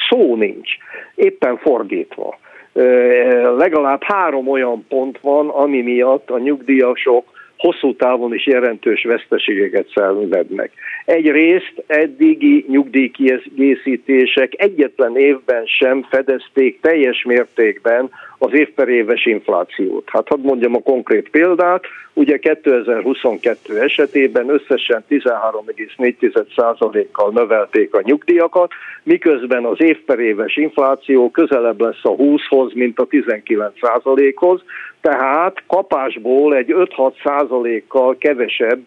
szó 0.09 0.35
nincs. 0.35 0.69
Éppen 1.15 1.57
fordítva. 1.57 2.39
Ö, 2.73 3.57
legalább 3.57 4.03
három 4.03 4.47
olyan 4.47 4.85
pont 4.89 5.19
van, 5.19 5.49
ami 5.49 5.81
miatt 5.81 6.29
a 6.29 6.39
nyugdíjasok 6.39 7.25
hosszú 7.61 7.95
távon 7.95 8.33
is 8.33 8.45
jelentős 8.45 9.03
veszteségeket 9.03 9.87
szenvednek. 9.93 10.71
Egyrészt 11.05 11.83
eddigi 11.87 12.65
nyugdíjkiegészítések 12.67 14.53
egyetlen 14.57 15.17
évben 15.17 15.65
sem 15.65 16.05
fedezték 16.09 16.79
teljes 16.79 17.23
mértékben 17.23 18.09
az 18.37 18.53
évperéves 18.53 19.25
inflációt. 19.25 20.09
Hát 20.09 20.27
hadd 20.27 20.41
mondjam 20.41 20.75
a 20.75 20.81
konkrét 20.81 21.29
példát, 21.29 21.83
ugye 22.13 22.37
2022 22.37 23.79
esetében 23.79 24.49
összesen 24.49 25.03
13,4%-kal 25.09 27.31
növelték 27.31 27.93
a 27.93 28.01
nyugdíjakat, 28.03 28.71
miközben 29.03 29.65
az 29.65 29.81
évperéves 29.81 30.55
infláció 30.55 31.31
közelebb 31.31 31.81
lesz 31.81 32.03
a 32.03 32.15
20-hoz, 32.15 32.73
mint 32.73 32.99
a 32.99 33.07
19%-hoz, 33.07 34.63
tehát 35.01 35.63
kapásból 35.67 36.55
egy 36.55 36.73
5-6%-kal 36.77 38.17
kevesebb 38.17 38.79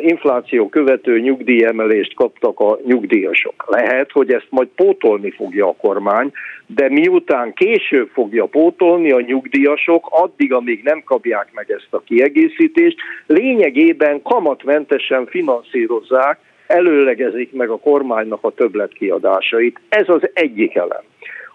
infláció 0.00 0.68
követő 0.68 1.20
nyugdíjemelést 1.20 2.14
kaptak 2.14 2.60
a 2.60 2.78
nyugdíjasok. 2.84 3.64
Lehet, 3.66 4.10
hogy 4.12 4.32
ezt 4.32 4.46
majd 4.50 4.68
pótolni 4.76 5.30
fogja 5.30 5.68
a 5.68 5.76
kormány, 5.80 6.32
de 6.66 6.88
miután 6.88 7.52
később 7.52 8.08
fogja 8.12 8.46
pótolni 8.46 9.10
a 9.10 9.20
nyugdíjasok, 9.20 10.06
addig, 10.10 10.52
amíg 10.52 10.82
nem 10.82 11.02
kapják 11.04 11.48
meg 11.52 11.70
ezt 11.70 11.88
a 11.90 12.00
kiegészítést, 12.00 12.96
lényegében 13.26 14.22
kamatmentesen 14.22 15.26
finanszírozzák, 15.26 16.38
előlegezik 16.66 17.52
meg 17.52 17.68
a 17.68 17.78
kormánynak 17.78 18.44
a 18.44 18.50
többletkiadásait. 18.50 19.80
Ez 19.88 20.08
az 20.08 20.30
egyik 20.32 20.74
elem. 20.74 21.02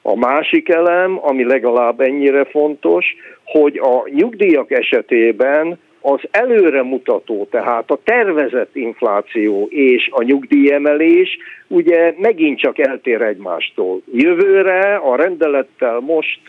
A 0.09 0.15
másik 0.15 0.69
elem, 0.69 1.19
ami 1.21 1.43
legalább 1.43 1.99
ennyire 1.99 2.43
fontos, 2.43 3.05
hogy 3.43 3.77
a 3.77 4.09
nyugdíjak 4.13 4.71
esetében 4.71 5.79
az 6.01 6.19
előremutató, 6.31 7.47
tehát 7.51 7.91
a 7.91 7.99
tervezett 8.03 8.75
infláció 8.75 9.67
és 9.69 10.09
a 10.11 10.23
nyugdíjemelés 10.23 11.37
ugye 11.67 12.13
megint 12.17 12.59
csak 12.59 12.79
eltér 12.79 13.21
egymástól. 13.21 14.01
Jövőre 14.13 14.95
a 14.95 15.15
rendelettel 15.15 15.99
most 15.99 16.39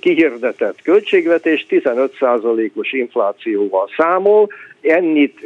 kihirdetett 0.00 0.82
költségvetés 0.82 1.66
15%-os 1.70 2.92
inflációval 2.92 3.88
számol, 3.96 4.48
ennyit 4.80 5.40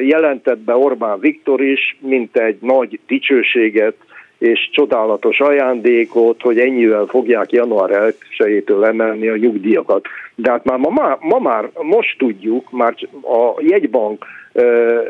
jelentett 0.00 0.58
be 0.58 0.76
Orbán 0.76 1.20
Viktor 1.20 1.60
is, 1.60 1.96
mint 2.00 2.36
egy 2.36 2.56
nagy 2.60 2.98
dicsőséget 3.06 3.94
és 4.42 4.68
csodálatos 4.72 5.40
ajándékot, 5.40 6.40
hogy 6.40 6.58
ennyivel 6.58 7.06
fogják 7.06 7.52
január 7.52 8.14
1-től 8.38 8.86
emelni 8.86 9.28
a 9.28 9.36
nyugdíjakat. 9.36 10.06
De 10.34 10.50
hát 10.50 10.64
már 10.64 10.78
ma, 10.78 11.18
ma 11.20 11.38
már 11.38 11.70
most 11.80 12.18
tudjuk, 12.18 12.70
már 12.70 12.94
a 13.22 13.60
jegybank 13.60 14.24
ö, 14.52 14.62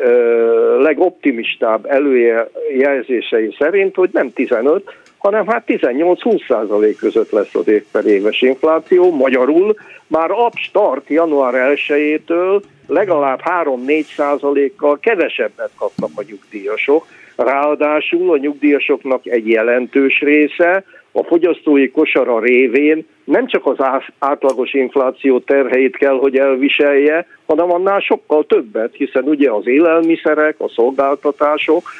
ö, 0.03 0.83
legoptimistább 0.83 1.87
előjelzései 1.87 3.55
szerint, 3.59 3.95
hogy 3.95 4.11
nem 4.13 4.33
15, 4.33 4.85
hanem 5.19 5.47
hát 5.47 5.65
18-20 5.67 6.47
százalék 6.49 6.97
között 6.97 7.31
lesz 7.31 7.55
az 7.55 7.69
év 7.69 7.85
éves 8.07 8.43
infláció. 8.43 9.11
Magyarul 9.17 9.75
már 10.07 10.31
abstart 10.31 11.09
január 11.09 11.75
1-től 11.77 12.63
legalább 12.87 13.41
3-4 13.65 14.05
százalékkal 14.17 14.99
kevesebbet 14.99 15.71
kapnak 15.79 16.11
a 16.15 16.23
nyugdíjasok. 16.29 17.07
Ráadásul 17.37 18.33
a 18.33 18.37
nyugdíjasoknak 18.37 19.27
egy 19.27 19.49
jelentős 19.49 20.21
része 20.21 20.85
a 21.13 21.23
fogyasztói 21.23 21.91
kosara 21.91 22.41
révén 22.41 23.07
nem 23.25 23.47
csak 23.47 23.67
az 23.67 23.77
átlagos 24.19 24.75
infláció 24.75 25.39
terheit 25.39 25.97
kell, 25.97 26.19
hogy 26.19 26.37
elviselje, 26.37 27.27
hanem 27.47 27.73
annál 27.73 28.01
sokkal 28.01 28.47
többet, 28.47 28.95
hiszen 28.95 29.23
ugye 29.23 29.51
az 29.51 29.67
élelmiszerek, 29.67 30.55
a 30.59 30.69
szolgáltatások, 30.69 31.91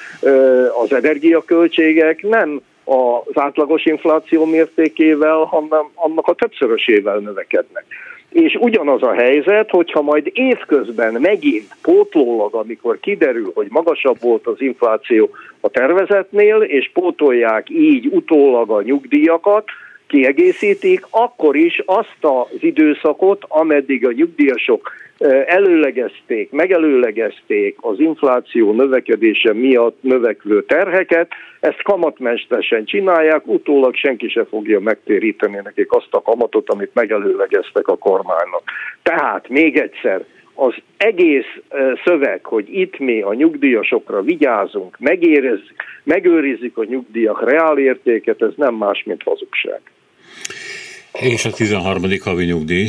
az 0.83 0.93
energiaköltségek 0.93 2.23
nem 2.23 2.61
az 2.85 3.43
átlagos 3.43 3.85
infláció 3.85 4.45
mértékével, 4.45 5.37
hanem 5.37 5.91
annak 5.95 6.27
a 6.27 6.35
többszörösével 6.35 7.19
növekednek. 7.19 7.85
És 8.33 8.59
ugyanaz 8.61 9.03
a 9.03 9.13
helyzet, 9.13 9.71
hogyha 9.71 10.03
majd 10.03 10.31
évközben 10.33 11.21
megint 11.21 11.77
pótlólag, 11.83 12.55
amikor 12.55 13.01
kiderül, 13.01 13.51
hogy 13.55 13.67
magasabb 13.71 14.17
volt 14.21 14.47
az 14.47 14.61
infláció 14.61 15.31
a 15.61 15.69
tervezetnél, 15.69 16.57
és 16.57 16.91
pótolják 16.93 17.71
így 17.71 18.07
utólag 18.07 18.71
a 18.71 18.83
nyugdíjakat, 18.83 19.65
kiegészítik, 20.13 21.07
akkor 21.11 21.57
is 21.57 21.83
azt 21.85 22.19
az 22.21 22.59
időszakot, 22.61 23.45
ameddig 23.49 24.07
a 24.07 24.13
nyugdíjasok 24.13 24.93
előlegezték, 25.47 26.51
megelőlegezték 26.51 27.77
az 27.81 28.01
infláció 28.01 28.73
növekedése 28.73 29.53
miatt 29.53 29.99
növekvő 30.01 30.65
terheket, 30.65 31.33
ezt 31.61 31.83
kamatmestesen 31.83 32.85
csinálják, 32.85 33.47
utólag 33.47 33.95
senki 33.95 34.29
se 34.29 34.45
fogja 34.45 34.81
megtéríteni 34.81 35.61
nekik 35.65 35.93
azt 35.93 36.15
a 36.15 36.23
kamatot, 36.23 36.71
amit 36.71 36.95
megelőlegeztek 36.95 37.89
a 37.89 37.97
kormánynak. 37.97 38.63
Tehát 39.03 39.49
még 39.49 39.77
egyszer, 39.77 40.25
az 40.55 40.75
egész 40.97 41.53
szöveg, 42.05 42.45
hogy 42.45 42.79
itt 42.79 42.99
mi 42.99 43.21
a 43.21 43.35
nyugdíjasokra 43.35 44.23
vigyázunk, 44.23 44.99
megőrizzük 46.05 46.79
a 46.79 46.85
nyugdíjak 46.85 47.51
reálértéket, 47.51 48.43
ez 48.43 48.53
nem 48.57 48.75
más, 48.75 49.03
mint 49.05 49.23
hazugság. 49.23 49.81
És 51.13 51.45
a 51.45 51.51
13. 51.51 52.03
havi 52.25 52.45
nyugdíj? 52.45 52.89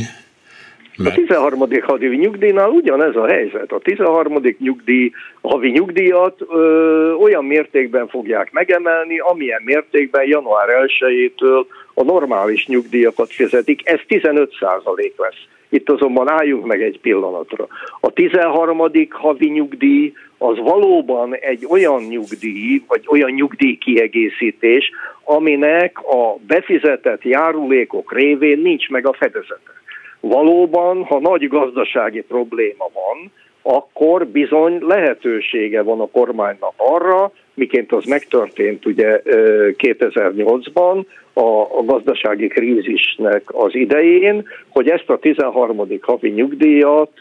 Mert... 0.98 1.12
A 1.12 1.20
13. 1.20 1.60
havi 1.82 2.16
nyugdíjnál 2.16 2.70
ugyanez 2.70 3.16
a 3.16 3.28
helyzet. 3.28 3.72
A 3.72 3.80
13. 3.80 4.40
nyugdíj, 4.58 5.12
havi 5.42 5.70
nyugdíjat 5.70 6.42
ö, 6.50 7.14
olyan 7.20 7.46
mértékben 7.46 8.08
fogják 8.08 8.52
megemelni, 8.52 9.20
amilyen 9.20 9.62
mértékben 9.64 10.28
január 10.28 10.68
1-től 10.70 11.66
a 11.94 12.04
normális 12.04 12.68
nyugdíjakat 12.68 13.32
fizetik. 13.32 13.90
Ez 13.90 14.00
15 14.08 14.56
százalék 14.60 15.14
lesz. 15.18 15.48
Itt 15.74 15.90
azonban 15.90 16.30
álljunk 16.30 16.66
meg 16.66 16.82
egy 16.82 17.00
pillanatra. 17.00 17.68
A 18.00 18.10
13. 18.12 18.82
havi 19.10 19.50
nyugdíj 19.50 20.14
az 20.38 20.58
valóban 20.58 21.36
egy 21.36 21.66
olyan 21.70 22.02
nyugdíj, 22.02 22.84
vagy 22.88 23.04
olyan 23.08 23.32
nyugdíjkiegészítés, 23.32 24.92
aminek 25.24 26.00
a 26.00 26.36
befizetett 26.48 27.24
járulékok 27.24 28.14
révén 28.14 28.60
nincs 28.60 28.90
meg 28.90 29.08
a 29.08 29.14
fedezete. 29.14 29.72
Valóban, 30.20 31.04
ha 31.04 31.20
nagy 31.20 31.48
gazdasági 31.48 32.22
probléma 32.22 32.86
van, 32.94 33.32
akkor 33.62 34.28
bizony 34.28 34.78
lehetősége 34.82 35.82
van 35.82 36.00
a 36.00 36.08
kormánynak 36.12 36.74
arra, 36.78 37.32
miként 37.54 37.92
az 37.92 38.06
megtörtént 38.06 38.86
ugye 38.86 39.22
2008-ban, 39.78 41.06
a, 41.34 41.84
gazdasági 41.86 42.48
krízisnek 42.48 43.42
az 43.46 43.76
idején, 43.76 44.48
hogy 44.70 44.90
ezt 44.90 45.10
a 45.10 45.20
13. 45.20 45.88
havi 46.02 46.30
nyugdíjat 46.30 47.12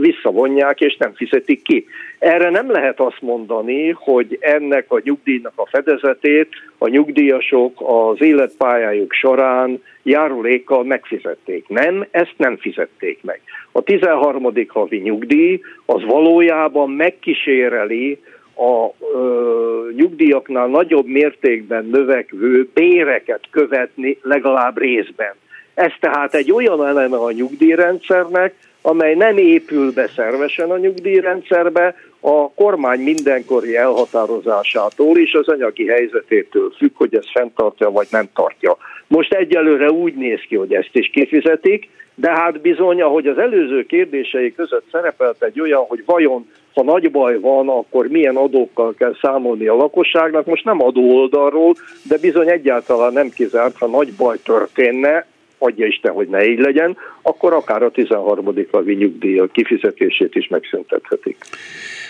visszavonják 0.00 0.80
és 0.80 0.96
nem 0.96 1.12
fizetik 1.14 1.62
ki. 1.62 1.86
Erre 2.18 2.50
nem 2.50 2.70
lehet 2.70 3.00
azt 3.00 3.20
mondani, 3.20 3.90
hogy 3.90 4.38
ennek 4.40 4.84
a 4.88 5.00
nyugdíjnak 5.04 5.52
a 5.54 5.66
fedezetét 5.66 6.48
a 6.78 6.88
nyugdíjasok 6.88 7.80
az 7.86 8.22
életpályájuk 8.22 9.12
során 9.12 9.82
járulékkal 10.02 10.84
megfizették. 10.84 11.68
Nem, 11.68 12.06
ezt 12.10 12.34
nem 12.36 12.56
fizették 12.56 13.18
meg. 13.22 13.40
A 13.72 13.82
13. 13.82 14.52
havi 14.68 14.98
nyugdíj 14.98 15.60
az 15.86 16.04
valójában 16.04 16.90
megkíséreli 16.90 18.18
a 18.60 18.94
ö, 19.14 19.88
nyugdíjaknál 19.96 20.66
nagyobb 20.66 21.06
mértékben 21.06 21.84
növekvő 21.84 22.68
béreket 22.74 23.40
követni 23.50 24.18
legalább 24.22 24.78
részben. 24.78 25.34
Ez 25.74 25.92
tehát 26.00 26.34
egy 26.34 26.52
olyan 26.52 26.86
eleme 26.86 27.16
a 27.16 27.30
nyugdíjrendszernek, 27.30 28.54
amely 28.82 29.14
nem 29.14 29.36
épül 29.36 29.92
be 29.92 30.08
szervesen 30.16 30.70
a 30.70 30.78
nyugdíjrendszerbe, 30.78 31.94
a 32.20 32.50
kormány 32.52 33.00
mindenkori 33.00 33.76
elhatározásától 33.76 35.18
és 35.18 35.32
az 35.32 35.48
anyagi 35.48 35.86
helyzetétől 35.86 36.70
függ, 36.76 36.90
hogy 36.94 37.14
ezt 37.14 37.30
fenntartja 37.30 37.90
vagy 37.90 38.08
nem 38.10 38.28
tartja. 38.34 38.76
Most 39.10 39.32
egyelőre 39.32 39.90
úgy 39.90 40.14
néz 40.14 40.40
ki, 40.48 40.56
hogy 40.56 40.74
ezt 40.74 40.90
is 40.92 41.10
kifizetik, 41.12 41.88
de 42.14 42.30
hát 42.30 42.60
bizony, 42.60 43.02
ahogy 43.02 43.26
az 43.26 43.38
előző 43.38 43.86
kérdései 43.86 44.54
között 44.54 44.84
szerepelt 44.92 45.42
egy 45.42 45.60
olyan, 45.60 45.84
hogy 45.88 46.02
vajon 46.06 46.46
ha 46.74 46.82
nagy 46.82 47.10
baj 47.10 47.40
van, 47.40 47.68
akkor 47.68 48.06
milyen 48.06 48.36
adókkal 48.36 48.94
kell 48.94 49.16
számolni 49.20 49.66
a 49.66 49.74
lakosságnak. 49.74 50.46
Most 50.46 50.64
nem 50.64 50.82
adó 50.82 51.16
oldalról, 51.16 51.74
de 52.02 52.18
bizony 52.18 52.48
egyáltalán 52.48 53.12
nem 53.12 53.28
kizárt, 53.28 53.76
ha 53.76 53.86
nagy 53.86 54.12
baj 54.12 54.36
történne, 54.44 55.26
adja 55.58 55.86
Isten, 55.86 56.12
hogy 56.12 56.28
ne 56.28 56.44
így 56.44 56.58
legyen, 56.58 56.96
akkor 57.22 57.52
akár 57.52 57.82
a 57.82 57.90
13. 57.90 58.54
havi 58.70 58.94
nyugdíj 58.94 59.42
kifizetését 59.52 60.34
is 60.34 60.48
megszüntethetik. 60.48 61.36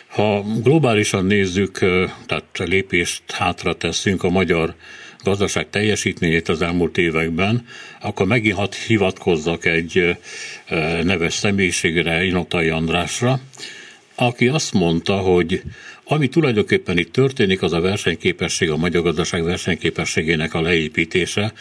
Ha 0.08 0.42
globálisan 0.64 1.24
nézzük, 1.24 1.78
tehát 2.26 2.44
lépést 2.64 3.32
hátra 3.32 3.72
teszünk 3.72 4.24
a 4.24 4.30
magyar 4.30 4.74
gazdaság 5.24 5.70
teljesítményét 5.70 6.48
az 6.48 6.62
elmúlt 6.62 6.98
években, 6.98 7.66
akkor 8.00 8.26
megint 8.26 8.56
hadd 8.56 8.72
hivatkozzak 8.86 9.64
egy 9.64 10.16
neves 11.02 11.34
személyiségre, 11.34 12.24
Inotai 12.24 12.68
Andrásra, 12.68 13.40
aki 14.14 14.48
azt 14.48 14.72
mondta, 14.72 15.16
hogy 15.16 15.62
ami 16.04 16.28
tulajdonképpen 16.28 16.98
itt 16.98 17.12
történik, 17.12 17.62
az 17.62 17.72
a 17.72 17.80
versenyképesség, 17.80 18.70
a 18.70 18.76
magyar 18.76 19.02
gazdaság 19.02 19.42
versenyképességének 19.42 20.54
a 20.54 20.60
leépítése, 20.60 21.52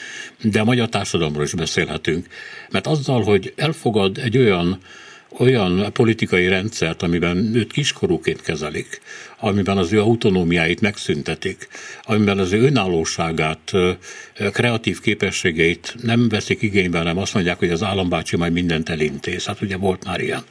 de 0.42 0.60
a 0.60 0.64
magyar 0.64 0.90
társadalomról 0.90 1.44
is 1.44 1.54
beszélhetünk. 1.54 2.28
Mert 2.70 2.88
azzal, 2.88 3.24
hogy 3.24 3.54
elfogad 3.56 4.18
egy 4.18 4.38
olyan 4.38 4.80
olyan 5.38 5.94
politikai 5.94 6.48
rendszert, 6.48 7.02
amiben 7.02 7.56
őt 7.56 7.72
kiskorúként 7.72 8.42
kezelik, 8.42 9.02
amiben 9.40 9.78
az 9.78 9.92
ő 9.92 10.02
autonómiáit 10.02 10.82
megszüntetik, 10.82 11.68
amiben 12.04 12.40
az 12.40 12.52
ő 12.52 12.62
önállóságát, 12.62 13.72
kreatív 14.52 15.00
képességeit 15.00 15.96
nem 16.02 16.30
veszik 16.30 16.62
igénybe, 16.62 16.98
hanem 16.98 17.18
azt 17.18 17.34
mondják, 17.34 17.60
hogy 17.60 17.72
az 17.72 17.84
állambácsi 17.84 18.38
majd 18.38 18.54
mindent 18.54 18.90
elintéz. 18.90 19.46
Hát 19.46 19.62
ugye 19.62 19.78
volt 19.78 20.06
már 20.06 20.20
ilyen 20.20 20.44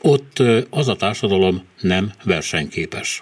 ott 0.00 0.42
az 0.70 0.88
a 0.88 0.96
társadalom 0.96 1.64
nem 1.80 2.12
versenyképes. 2.24 3.20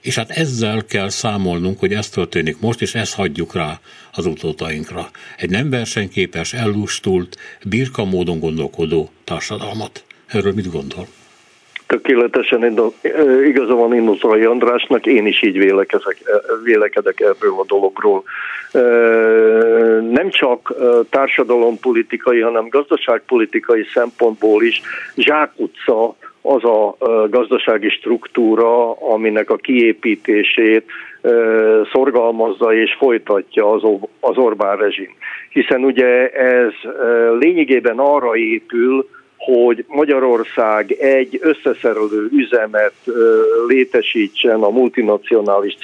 És 0.00 0.14
hát 0.14 0.30
ezzel 0.30 0.84
kell 0.84 1.08
számolnunk, 1.08 1.78
hogy 1.78 1.92
ez 1.92 2.08
történik 2.08 2.60
most, 2.60 2.82
és 2.82 2.94
ezt 2.94 3.14
hagyjuk 3.14 3.54
rá 3.54 3.80
az 4.12 4.26
utótainkra. 4.26 5.06
Egy 5.36 5.50
nem 5.50 5.70
versenyképes, 5.70 6.52
ellustult, 6.52 7.36
birka 7.64 8.04
módon 8.04 8.38
gondolkodó 8.38 9.08
társadalmat. 9.24 10.04
Erről 10.26 10.52
mit 10.52 10.72
gondol? 10.72 11.06
Tökéletesen 11.86 12.92
igaza 13.44 13.74
van 13.74 13.94
Innoszai 13.94 14.44
Andrásnak, 14.44 15.06
én 15.06 15.26
is 15.26 15.42
így 15.42 15.58
vélekedek, 15.58 16.16
vélekedek 16.64 17.20
erről 17.20 17.58
a 17.58 17.64
dologról. 17.66 18.22
nem 20.10 20.30
csak 20.30 20.74
társadalompolitikai, 21.10 22.40
hanem 22.40 22.68
gazdaságpolitikai 22.68 23.86
szempontból 23.92 24.62
is 24.62 24.80
zsákutca 25.16 26.16
az 26.42 26.64
a 26.64 26.96
gazdasági 27.30 27.88
struktúra, 27.88 28.92
aminek 28.92 29.50
a 29.50 29.56
kiépítését 29.56 30.84
szorgalmazza 31.92 32.74
és 32.74 32.94
folytatja 32.98 33.72
az 34.20 34.36
Orbán 34.36 34.76
rezsim. 34.76 35.14
Hiszen 35.50 35.84
ugye 35.84 36.28
ez 36.30 36.72
lényegében 37.38 37.98
arra 37.98 38.36
épül, 38.36 39.08
hogy 39.36 39.84
Magyarország 39.88 40.92
egy 40.92 41.38
összeszerelő 41.42 42.28
üzemet 42.32 42.94
létesítsen 43.66 44.62
a 44.62 44.68
multinacionális 44.68 45.76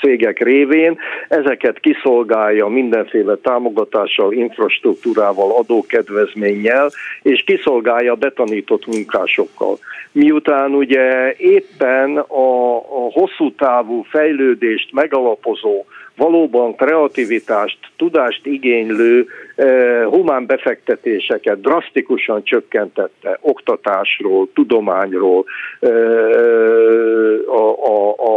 cégek 0.00 0.42
révén, 0.42 0.98
ezeket 1.28 1.80
kiszolgálja 1.80 2.66
mindenféle 2.66 3.36
támogatással, 3.36 4.32
infrastruktúrával, 4.32 5.50
adókedvezménnyel, 5.50 6.90
és 7.22 7.44
kiszolgálja 7.46 8.14
betanított 8.14 8.86
munkásokkal. 8.86 9.78
Miután 10.12 10.74
ugye 10.74 11.34
éppen 11.36 12.16
a, 12.16 12.76
a 12.76 13.10
hosszú 13.12 13.52
távú 13.54 14.02
fejlődést 14.02 14.92
megalapozó 14.92 15.84
valóban 16.16 16.76
kreativitást, 16.76 17.78
tudást 17.96 18.46
igénylő 18.46 19.26
eh, 19.56 20.04
humán 20.04 20.46
befektetéseket 20.46 21.60
drasztikusan 21.60 22.44
csökkentette 22.44 23.38
oktatásról, 23.40 24.48
tudományról, 24.54 25.44
eh, 25.80 25.90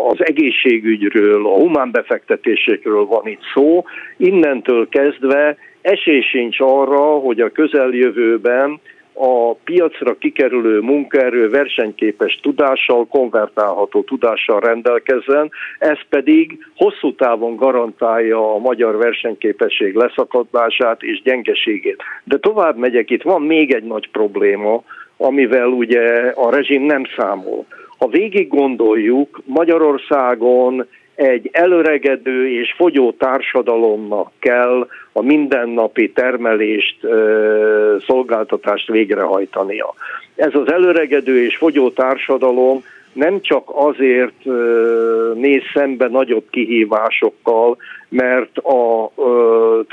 az 0.09 0.17
egészségügyről, 0.17 1.45
a 1.45 1.55
humán 1.55 1.91
befektetésekről 1.91 3.05
van 3.05 3.27
itt 3.27 3.41
szó. 3.53 3.83
Innentől 4.17 4.89
kezdve 4.89 5.57
esély 5.81 6.21
sincs 6.21 6.59
arra, 6.59 7.01
hogy 7.01 7.39
a 7.39 7.51
közeljövőben 7.51 8.79
a 9.19 9.53
piacra 9.63 10.17
kikerülő 10.17 10.79
munkaerő 10.79 11.49
versenyképes 11.49 12.39
tudással, 12.41 13.07
konvertálható 13.07 14.01
tudással 14.01 14.59
rendelkezzen, 14.59 15.51
ez 15.79 15.97
pedig 16.09 16.57
hosszú 16.75 17.15
távon 17.15 17.55
garantálja 17.55 18.53
a 18.53 18.57
magyar 18.57 18.97
versenyképesség 18.97 19.95
leszakadását 19.95 21.01
és 21.01 21.21
gyengeségét. 21.21 22.03
De 22.23 22.37
tovább 22.37 22.77
megyek, 22.77 23.09
itt 23.09 23.21
van 23.21 23.41
még 23.41 23.73
egy 23.73 23.83
nagy 23.83 24.09
probléma, 24.09 24.83
amivel 25.17 25.67
ugye 25.67 26.31
a 26.35 26.49
rezsim 26.55 26.81
nem 26.81 27.03
számol. 27.17 27.65
Ha 27.97 28.07
végig 28.07 28.47
gondoljuk, 28.47 29.41
Magyarországon 29.45 30.87
egy 31.17 31.49
előregedő 31.51 32.49
és 32.49 32.73
fogyó 32.77 33.11
társadalomnak 33.11 34.31
kell 34.39 34.87
a 35.11 35.21
mindennapi 35.21 36.11
termelést, 36.11 36.97
szolgáltatást 38.05 38.87
végrehajtania. 38.87 39.93
Ez 40.35 40.55
az 40.55 40.71
előregedő 40.71 41.43
és 41.43 41.57
fogyó 41.57 41.89
társadalom 41.89 42.83
nem 43.13 43.41
csak 43.41 43.63
azért 43.65 44.45
néz 45.33 45.61
szembe 45.73 46.07
nagyobb 46.07 46.45
kihívásokkal, 46.49 47.77
mert 48.09 48.57
a 48.57 49.11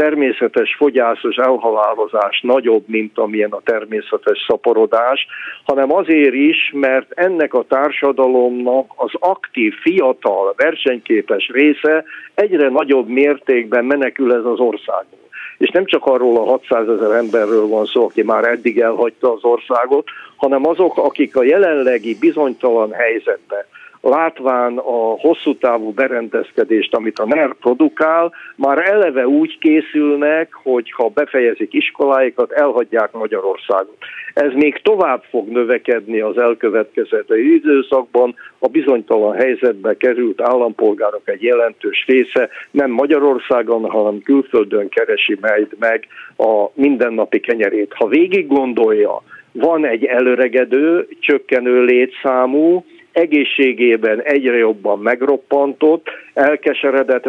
természetes 0.04 0.74
fogyászos 0.78 1.36
elhalálozás 1.36 2.40
nagyobb, 2.42 2.84
mint 2.86 3.18
amilyen 3.18 3.50
a 3.50 3.60
természetes 3.64 4.44
szaporodás, 4.48 5.26
hanem 5.64 5.92
azért 5.92 6.34
is, 6.34 6.72
mert 6.72 7.12
ennek 7.14 7.54
a 7.54 7.64
társadalomnak 7.68 8.92
az 8.96 9.10
aktív, 9.18 9.74
fiatal, 9.74 10.54
versenyképes 10.56 11.50
része 11.52 12.04
egyre 12.34 12.68
nagyobb 12.68 13.08
mértékben 13.08 13.84
menekül 13.84 14.32
ez 14.32 14.44
az 14.44 14.58
országból. 14.58 15.28
És 15.58 15.70
nem 15.70 15.84
csak 15.84 16.06
arról 16.06 16.36
a 16.36 16.50
600 16.50 16.88
ezer 16.88 17.10
emberről 17.10 17.66
van 17.66 17.84
szó, 17.84 18.04
aki 18.04 18.22
már 18.22 18.44
eddig 18.44 18.78
elhagyta 18.80 19.32
az 19.32 19.44
országot, 19.44 20.08
hanem 20.36 20.66
azok, 20.66 20.98
akik 20.98 21.36
a 21.36 21.44
jelenlegi 21.44 22.16
bizonytalan 22.20 22.92
helyzetben 22.92 23.64
látván 24.04 24.78
a 24.78 25.18
hosszú 25.18 25.56
távú 25.56 25.92
berendezkedést, 25.92 26.94
amit 26.94 27.18
a 27.18 27.26
NER 27.26 27.54
produkál, 27.54 28.32
már 28.56 28.78
eleve 28.90 29.26
úgy 29.26 29.58
készülnek, 29.58 30.52
hogy 30.52 30.92
ha 30.92 31.08
befejezik 31.08 31.72
iskoláikat, 31.72 32.52
elhagyják 32.52 33.12
Magyarországot. 33.12 33.96
Ez 34.34 34.52
még 34.52 34.80
tovább 34.82 35.22
fog 35.30 35.48
növekedni 35.48 36.20
az 36.20 36.38
elkövetkező 36.38 37.24
időszakban, 37.28 38.34
a 38.58 38.68
bizonytalan 38.68 39.34
helyzetbe 39.34 39.96
került 39.96 40.40
állampolgárok 40.40 41.28
egy 41.28 41.42
jelentős 41.42 42.04
része 42.06 42.48
nem 42.70 42.90
Magyarországon, 42.90 43.90
hanem 43.90 44.20
külföldön 44.24 44.88
keresi 44.88 45.38
majd 45.40 45.68
meg 45.78 46.06
a 46.36 46.70
mindennapi 46.74 47.40
kenyerét. 47.40 47.92
Ha 47.94 48.06
végig 48.06 48.46
gondolja, 48.46 49.22
van 49.52 49.86
egy 49.86 50.04
előregedő, 50.04 51.08
csökkenő 51.20 51.84
létszámú, 51.84 52.84
egészségében 53.14 54.22
egyre 54.22 54.56
jobban 54.56 54.98
megroppantott, 54.98 56.06
elkeseredett, 56.34 57.24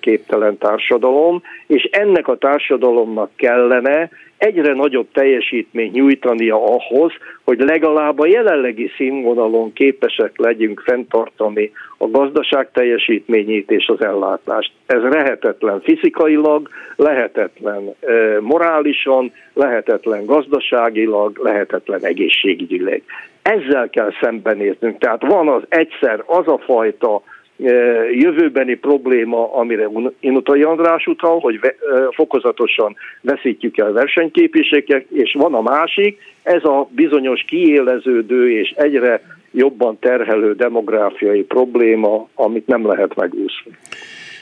képtelen 0.00 0.58
társadalom, 0.58 1.42
és 1.66 1.82
ennek 1.82 2.28
a 2.28 2.36
társadalomnak 2.36 3.30
kellene 3.36 4.10
egyre 4.38 4.72
nagyobb 4.72 5.06
teljesítményt 5.12 5.92
nyújtania 5.92 6.64
ahhoz, 6.64 7.12
hogy 7.44 7.60
legalább 7.60 8.18
a 8.18 8.26
jelenlegi 8.26 8.90
színvonalon 8.96 9.72
képesek 9.72 10.38
legyünk 10.38 10.80
fenntartani 10.80 11.72
a 11.98 12.08
gazdaság 12.08 12.70
teljesítményét 12.72 13.70
és 13.70 13.86
az 13.86 14.02
ellátást. 14.04 14.72
Ez 14.86 15.02
lehetetlen 15.02 15.80
fizikailag, 15.80 16.68
lehetetlen 16.96 17.94
morálisan, 18.40 19.32
lehetetlen 19.54 20.24
gazdaságilag, 20.24 21.38
lehetetlen 21.42 22.04
egészségügyileg. 22.04 23.02
Ezzel 23.42 23.90
kell 23.90 24.10
szembenéznünk. 24.20 24.98
Tehát 24.98 25.22
van 25.26 25.48
az 25.48 25.62
egyszer 25.68 26.22
az 26.26 26.48
a 26.48 26.58
fajta 26.58 27.22
jövőbeni 28.12 28.74
probléma, 28.74 29.52
amire 29.54 29.88
Inutai 30.20 30.62
András 30.62 31.06
utal, 31.06 31.38
hogy 31.38 31.60
fokozatosan 32.10 32.96
veszítjük 33.20 33.78
el 33.78 33.92
versenyképességet, 33.92 35.06
és 35.10 35.32
van 35.38 35.54
a 35.54 35.60
másik, 35.60 36.18
ez 36.42 36.64
a 36.64 36.88
bizonyos 36.90 37.44
kiéleződő 37.46 38.58
és 38.58 38.70
egyre 38.76 39.22
jobban 39.52 39.98
terhelő 40.00 40.54
demográfiai 40.54 41.42
probléma, 41.42 42.28
amit 42.34 42.66
nem 42.66 42.86
lehet 42.86 43.14
megúszni. 43.14 43.72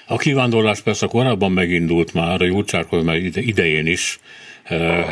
A 0.08 0.16
kivándorlás 0.16 0.82
persze 0.82 1.06
korábban 1.06 1.52
megindult 1.52 2.14
már, 2.14 2.40
a 2.42 2.44
Júlcsárkormány 2.44 3.30
idején 3.34 3.86
is, 3.86 4.18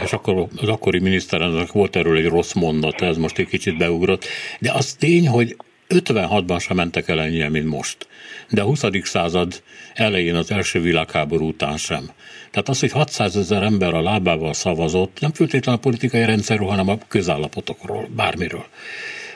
és 0.05 0.13
akkor 0.13 0.35
az 0.63 0.69
akkori 0.69 1.01
miniszterelnök 1.01 1.73
volt 1.73 1.97
erről 1.97 2.17
egy 2.17 2.29
rossz 2.29 2.53
mondat, 2.53 3.03
ez 3.03 3.17
most 3.17 3.39
egy 3.39 3.49
kicsit 3.49 3.79
beugrott, 3.79 4.25
de 4.61 4.73
az 4.75 4.93
tény, 4.93 5.29
hogy 5.29 5.57
56-ban 5.95 6.61
sem 6.61 6.77
mentek 6.77 7.09
el 7.09 7.21
ennyien, 7.21 7.51
mint 7.51 7.69
most. 7.69 8.07
De 8.51 8.63
a 8.63 8.65
20. 8.65 8.85
század 9.03 9.63
elején 9.95 10.35
az 10.35 10.51
első 10.51 10.81
világháború 10.81 11.47
után 11.47 11.77
sem. 11.77 12.03
Tehát 12.51 12.69
az, 12.69 12.81
hogy 12.81 12.93
600 12.93 13.37
ezer 13.37 13.63
ember 13.63 13.95
a 13.95 14.03
lábával 14.03 14.53
szavazott, 14.53 15.21
nem 15.21 15.33
feltétlenül 15.33 15.81
a 15.81 15.85
politikai 15.85 16.25
rendszerről, 16.25 16.69
hanem 16.69 16.89
a 16.89 16.99
közállapotokról, 17.09 18.09
bármiről. 18.17 18.65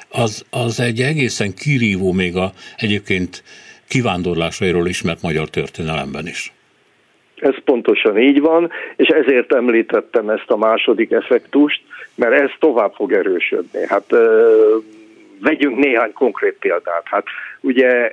Az, 0.08 0.44
az 0.50 0.80
egy 0.80 1.00
egészen 1.00 1.54
kirívó 1.54 2.12
még 2.12 2.36
a 2.36 2.52
egyébként 2.76 3.42
kivándorlásairól 3.88 4.86
ismert 4.86 5.22
magyar 5.22 5.48
történelemben 5.48 6.26
is. 6.26 6.52
Ez 7.36 7.54
pontosan 7.64 8.18
így 8.18 8.40
van, 8.40 8.70
és 8.96 9.08
ezért 9.08 9.54
említettem 9.54 10.28
ezt 10.28 10.50
a 10.50 10.56
második 10.56 11.10
effektust, 11.10 11.80
mert 12.14 12.32
ez 12.32 12.50
tovább 12.58 12.92
fog 12.94 13.12
erősödni. 13.12 13.86
Hát 13.86 14.12
vegyünk 15.40 15.76
néhány 15.78 16.12
konkrét 16.12 16.56
példát. 16.58 17.02
Hát 17.04 17.24
ugye, 17.60 18.06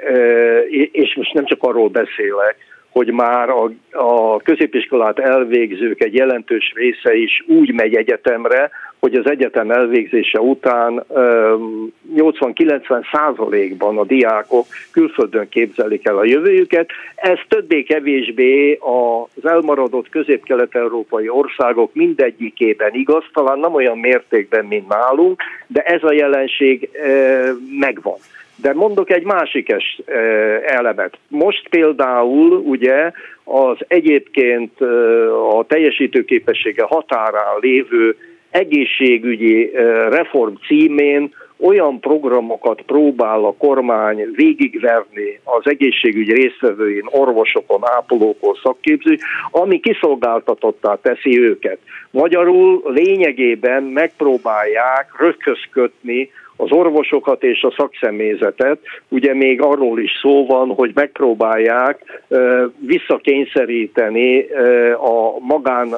és 0.91 1.15
most 1.15 1.33
nem 1.33 1.45
csak 1.45 1.63
arról 1.63 1.87
beszélek, 1.89 2.55
hogy 2.97 3.11
már 3.11 3.49
a, 3.49 3.71
a 3.91 4.37
középiskolát 4.37 5.19
elvégzők 5.19 6.03
egy 6.03 6.13
jelentős 6.13 6.73
része 6.75 7.15
is 7.15 7.43
úgy 7.47 7.73
megy 7.73 7.95
egyetemre, 7.95 8.69
hogy 8.99 9.13
az 9.15 9.29
egyetem 9.29 9.71
elvégzése 9.71 10.39
után 10.39 11.03
80-90 12.15 13.05
százalékban 13.11 13.97
a 13.97 14.05
diákok 14.05 14.65
külföldön 14.91 15.49
képzelik 15.49 16.07
el 16.07 16.17
a 16.17 16.25
jövőjüket. 16.25 16.89
Ez 17.15 17.37
többé-kevésbé 17.47 18.79
az 18.81 19.45
elmaradott 19.45 20.09
közép-kelet-európai 20.09 21.29
országok 21.29 21.93
mindegyikében 21.93 22.93
igaz, 22.93 23.23
talán 23.33 23.59
nem 23.59 23.73
olyan 23.73 23.97
mértékben, 23.97 24.65
mint 24.65 24.87
nálunk, 24.87 25.41
de 25.67 25.81
ez 25.81 26.03
a 26.03 26.13
jelenség 26.13 26.89
megvan. 27.79 28.17
De 28.55 28.73
mondok 28.73 29.11
egy 29.11 29.23
másik 29.23 29.69
es, 29.69 30.01
elemet. 30.65 31.17
Most 31.27 31.69
például 31.69 32.51
ugye 32.51 33.11
az 33.43 33.77
egyébként 33.87 34.81
a 35.51 35.65
teljesítőképessége 35.67 36.83
határán 36.83 37.59
lévő 37.59 38.17
egészségügyi 38.49 39.71
reform 40.09 40.53
címén 40.67 41.33
olyan 41.59 41.99
programokat 41.99 42.81
próbál 42.81 43.45
a 43.45 43.55
kormány 43.57 44.31
végigverni 44.35 45.39
az 45.43 45.61
egészségügy 45.63 46.31
résztvevőin, 46.31 47.03
orvosokon, 47.05 47.81
ápolókon, 47.81 48.59
szakképző, 48.63 49.17
ami 49.51 49.79
kiszolgáltatottá 49.79 50.97
teszi 51.01 51.39
őket. 51.39 51.77
Magyarul 52.11 52.81
lényegében 52.85 53.83
megpróbálják 53.83 55.15
rökközködni 55.19 56.31
az 56.57 56.71
orvosokat 56.71 57.43
és 57.43 57.61
a 57.61 57.73
szakszemélyzetet. 57.77 58.79
Ugye 59.09 59.33
még 59.33 59.61
arról 59.61 59.99
is 59.99 60.11
szó 60.21 60.45
van, 60.45 60.69
hogy 60.69 60.91
megpróbálják 60.93 62.23
visszakényszeríteni 62.79 64.45
a 64.93 65.39
magán 65.39 65.95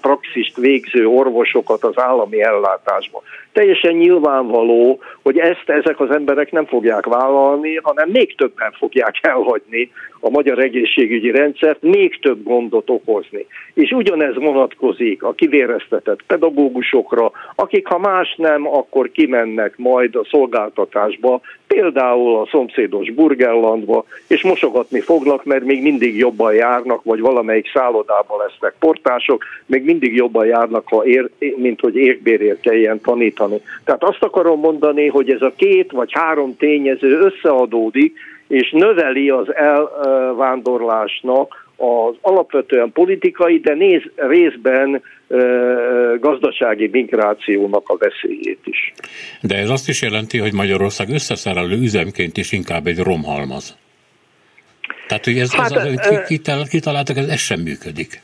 praxist 0.00 0.56
végző 0.56 1.06
orvosokat 1.06 1.84
az 1.84 1.98
állami 1.98 2.42
ellátásba. 2.42 3.22
Teljesen 3.52 3.94
nyilvánvaló, 3.94 5.00
hogy 5.22 5.38
ezt 5.38 5.64
ezek 5.66 6.00
az 6.00 6.10
emberek 6.10 6.52
nem 6.52 6.66
fogják 6.66 7.06
vállalni, 7.06 7.80
hanem 7.82 8.08
még 8.08 8.36
többen 8.36 8.72
fogják 8.72 9.18
elhagyni 9.32 9.90
a 10.20 10.30
magyar 10.30 10.58
egészségügyi 10.58 11.30
rendszert, 11.30 11.82
még 11.82 12.20
több 12.20 12.42
gondot 12.42 12.90
okozni. 12.90 13.46
És 13.74 13.90
ugyanez 13.90 14.34
vonatkozik 14.34 15.22
a 15.22 15.32
kivéreztetett 15.32 16.22
pedagógusokra, 16.26 17.30
akik 17.54 17.86
ha 17.86 17.98
más 17.98 18.34
nem, 18.36 18.66
akkor 18.66 19.10
kimennek 19.10 19.69
majd 19.76 20.16
a 20.16 20.26
szolgáltatásba, 20.30 21.40
például 21.66 22.36
a 22.36 22.48
szomszédos 22.50 23.10
Burgerlandba, 23.10 24.04
és 24.26 24.42
mosogatni 24.42 25.00
fognak, 25.00 25.44
mert 25.44 25.64
még 25.64 25.82
mindig 25.82 26.16
jobban 26.16 26.54
járnak, 26.54 27.02
vagy 27.02 27.20
valamelyik 27.20 27.70
szállodában 27.74 28.38
lesznek 28.38 28.74
portások, 28.78 29.44
még 29.66 29.84
mindig 29.84 30.14
jobban 30.14 30.46
járnak, 30.46 30.88
ha 30.88 31.04
ér, 31.04 31.30
mint 31.56 31.80
hogy 31.80 31.96
érbérért 31.96 32.60
kelljen 32.60 33.00
tanítani. 33.00 33.60
Tehát 33.84 34.04
azt 34.04 34.22
akarom 34.22 34.60
mondani, 34.60 35.06
hogy 35.06 35.30
ez 35.30 35.42
a 35.42 35.52
két 35.56 35.92
vagy 35.92 36.12
három 36.12 36.56
tényező 36.56 37.18
összeadódik, 37.18 38.18
és 38.48 38.70
növeli 38.70 39.30
az 39.30 39.54
elvándorlásnak 39.54 41.68
az 41.80 42.14
alapvetően 42.20 42.92
politikai, 42.92 43.58
de 43.58 43.74
néz, 43.74 44.02
részben 44.16 45.02
gazdasági 46.20 46.88
migrációnak 46.92 47.88
a 47.88 47.96
veszélyét 47.96 48.60
is. 48.64 48.92
De 49.40 49.56
ez 49.56 49.70
azt 49.70 49.88
is 49.88 50.02
jelenti, 50.02 50.38
hogy 50.38 50.52
Magyarország 50.52 51.08
összeszerelő 51.08 51.80
üzemként 51.82 52.36
is 52.36 52.52
inkább 52.52 52.86
egy 52.86 52.98
romhalmaz. 52.98 53.78
Tehát, 55.06 55.24
hogy 55.24 55.38
ez, 55.38 55.54
hát, 55.54 55.72
ez, 55.72 55.84
ez 56.46 56.68
kitaláltak, 56.68 57.16
ez, 57.16 57.28
ez 57.28 57.40
sem 57.40 57.60
működik. 57.60 58.22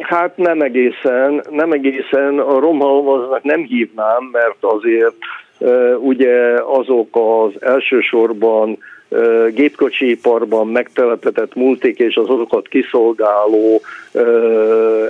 Hát 0.00 0.36
nem 0.36 0.60
egészen, 0.60 1.44
nem 1.50 1.72
egészen 1.72 2.38
a 2.38 2.58
romhalmaznak 2.58 3.42
nem 3.42 3.62
hívnám, 3.62 4.28
mert 4.32 4.56
azért 4.60 5.16
ugye 5.98 6.52
azok 6.64 7.08
az 7.12 7.62
elsősorban 7.62 8.78
gépkocsiiparban 9.54 10.68
megtelepetett 10.68 11.54
multik 11.54 11.98
és 11.98 12.16
az 12.16 12.28
azokat 12.28 12.68
kiszolgáló, 12.68 13.80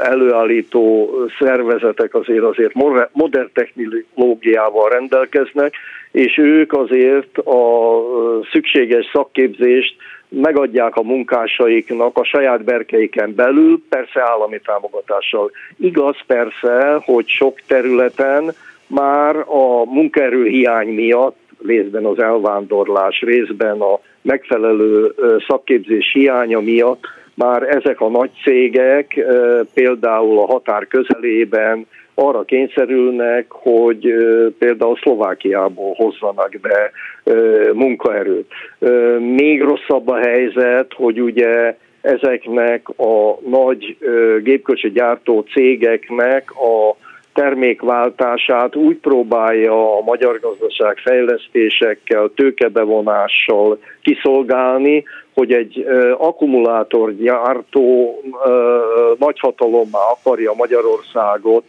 előállító 0.03 1.11
szervezetek 1.39 2.15
azért 2.15 2.43
azért 2.43 2.75
modern 3.13 3.49
technológiával 3.53 4.89
rendelkeznek, 4.89 5.75
és 6.13 6.39
ők 6.39 6.73
azért 6.73 7.39
a 7.39 8.01
szükséges 8.53 9.11
szakképzést 9.13 9.95
megadják 10.29 10.97
a 10.97 11.03
munkásaiknak 11.03 12.19
a 12.19 12.25
saját 12.25 12.65
berkeiken 12.65 13.35
belül, 13.35 13.83
persze 13.89 14.23
állami 14.23 14.61
támogatással. 14.65 15.51
Igaz 15.77 16.17
persze, 16.27 17.01
hogy 17.05 17.29
sok 17.29 17.61
területen 17.67 18.55
már 18.87 19.37
a 19.37 19.85
munkaerő 19.85 20.47
hiány 20.47 20.89
miatt 20.89 21.40
részben 21.67 22.05
az 22.05 22.19
elvándorlás, 22.19 23.21
részben 23.21 23.81
a 23.81 24.01
megfelelő 24.23 25.15
szakképzés 25.49 26.11
hiánya 26.13 26.61
miatt 26.61 27.07
már 27.35 27.63
ezek 27.63 28.01
a 28.01 28.09
nagy 28.09 28.31
cégek 28.43 29.27
például 29.75 30.39
a 30.39 30.47
határ 30.47 30.87
közelében 30.87 31.87
arra 32.15 32.43
kényszerülnek, 32.43 33.45
hogy 33.49 34.15
például 34.59 34.97
Szlovákiából 34.97 35.95
hozzanak 35.95 36.57
be 36.63 36.91
munkaerőt. 37.73 38.51
Még 39.19 39.63
rosszabb 39.63 40.09
a 40.09 40.17
helyzet, 40.17 40.93
hogy 40.95 41.21
ugye 41.21 41.77
ezeknek 42.01 42.89
a 42.89 43.39
nagy 43.49 43.97
gépkocsi 44.43 44.91
gyártó 44.91 45.41
cégeknek 45.41 46.51
a 46.51 46.97
termékváltását 47.35 48.77
úgy 48.77 48.97
próbálja 48.97 49.99
a 49.99 50.03
magyar 50.03 50.41
gazdaság 50.41 50.97
fejlesztésekkel, 50.97 52.31
tőkebevonással 52.35 53.79
kiszolgálni, 54.03 55.05
hogy 55.35 55.53
egy 55.53 55.87
akkumulátorgyártó 56.19 58.21
nagyhatalommá 59.19 59.99
akarja 60.13 60.53
Magyarországot 60.57 61.65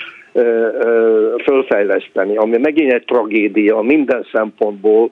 fölfejleszteni, 1.44 2.38
ami 2.38 2.58
megint 2.58 2.94
egy 2.94 3.06
tragédia 3.06 3.82
minden 3.82 4.28
szempontból, 4.32 5.10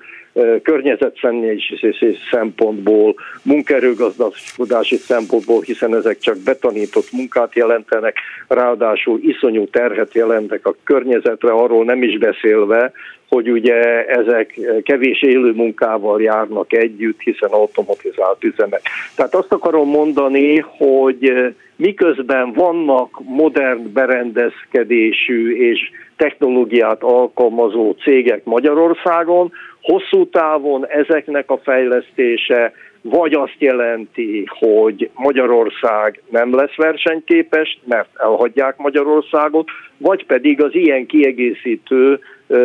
környezetszennyezési 0.64 2.18
szempontból, 2.32 3.16
munkaerőgazdálkodási 3.42 4.96
szempontból, 4.96 5.62
hiszen 5.62 5.96
ezek 5.96 6.18
csak 6.18 6.38
betanított 6.38 7.12
munkát 7.12 7.56
jelentenek, 7.56 8.18
ráadásul 8.48 9.20
iszonyú 9.24 9.68
terhet 9.68 10.14
jelentek 10.14 10.66
a 10.68 10.76
környezetre, 10.84 11.52
arról 11.52 11.84
nem 11.84 12.04
is 12.04 12.18
beszélve, 12.18 12.92
hogy 13.28 13.52
ugye 13.52 14.06
ezek 14.06 14.60
kevés 14.84 15.22
élő 15.22 15.52
munkával 15.52 16.22
járnak 16.22 16.74
együtt, 16.74 17.20
hiszen 17.20 17.50
automatizált 17.50 18.44
üzemek. 18.44 18.82
Tehát 19.16 19.36
azt 19.36 19.52
akarom 19.52 19.90
mondani, 19.90 20.58
hogy 20.58 21.54
miközben 21.76 22.54
vannak 22.54 23.20
modern 23.24 23.94
berendezkedésű 23.94 25.56
és 25.56 25.80
technológiát 26.20 27.04
alkalmazó 27.04 27.92
cégek 27.92 28.44
Magyarországon, 28.44 29.52
hosszú 29.82 30.30
távon 30.30 30.88
ezeknek 30.88 31.52
a 31.52 31.58
fejlesztése 31.58 32.74
vagy 33.02 33.34
azt 33.34 33.56
jelenti, 33.58 34.44
hogy 34.48 35.10
Magyarország 35.14 36.22
nem 36.30 36.56
lesz 36.56 36.76
versenyképes, 36.76 37.80
mert 37.84 38.10
elhagyják 38.16 38.78
Magyarországot, 38.78 39.70
vagy 39.98 40.26
pedig 40.26 40.62
az 40.62 40.76
ilyen 40.76 41.06
kiegészítő 41.06 42.20
ö, 42.48 42.58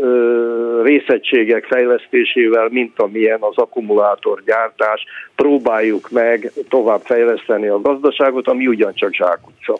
ö, 0.00 0.82
részegységek 0.84 1.64
fejlesztésével, 1.64 2.68
mint 2.70 2.98
amilyen 2.98 3.40
az 3.40 3.56
akkumulátorgyártás, 3.56 5.04
próbáljuk 5.36 6.10
meg 6.10 6.52
tovább 6.68 7.00
fejleszteni 7.04 7.66
a 7.66 7.80
gazdaságot, 7.80 8.48
ami 8.48 8.66
ugyancsak 8.66 9.14
zsákutca. 9.14 9.78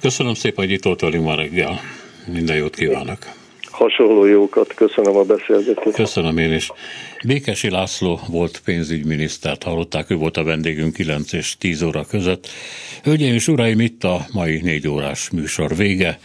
Köszönöm 0.00 0.34
szépen, 0.34 0.64
hogy 0.64 0.74
itt 0.74 0.84
voltál 0.84 1.20
ma 1.20 1.34
reggel. 1.34 1.80
Minden 2.26 2.56
jót 2.56 2.74
kívánok! 2.74 3.18
hasonló 3.80 4.24
jókat. 4.24 4.74
Köszönöm 4.74 5.16
a 5.16 5.22
beszélgetést. 5.22 5.96
Köszönöm 5.96 6.38
én 6.38 6.52
is. 6.52 6.70
Békesi 7.26 7.70
László 7.70 8.20
volt 8.28 8.60
pénzügyminisztert, 8.64 9.62
hallották, 9.62 10.10
ő 10.10 10.14
volt 10.14 10.36
a 10.36 10.44
vendégünk 10.44 10.94
9 10.94 11.32
és 11.32 11.56
10 11.58 11.82
óra 11.82 12.04
között. 12.04 12.48
Hölgyeim 13.02 13.34
és 13.34 13.48
uraim, 13.48 13.80
itt 13.80 14.04
a 14.04 14.26
mai 14.32 14.60
négy 14.60 14.88
órás 14.88 15.30
műsor 15.30 15.76
vége. 15.76 16.18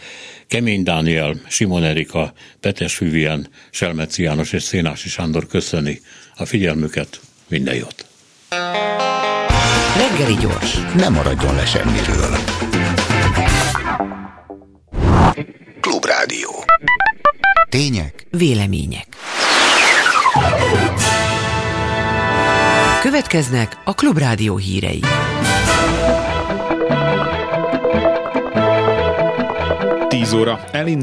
Kemény 0.46 0.82
Dániel, 0.82 1.34
Simon 1.48 1.84
Erika, 1.84 2.32
Petes 2.60 2.98
Vivien, 2.98 3.48
Selmeci 3.70 4.22
János 4.22 4.52
és 4.52 4.62
Szénási 4.62 5.08
Sándor 5.08 5.46
köszöni 5.46 6.00
a 6.36 6.44
figyelmüket. 6.44 7.20
Minden 7.48 7.74
jót! 7.74 8.06
Reggeli 9.96 10.34
gyors, 10.40 10.74
nem 10.96 11.12
maradjon 11.12 11.54
le 11.54 11.64
semmiről. 11.64 12.55
Klubrádió. 15.80 16.50
Tények, 17.68 18.26
vélemények. 18.30 19.06
Következnek 23.00 23.76
a 23.84 23.94
Klubrádió 23.94 24.56
hírei. 24.56 25.00
Tíz 30.08 30.32
óra 30.32 30.64
elindul. 30.72 30.94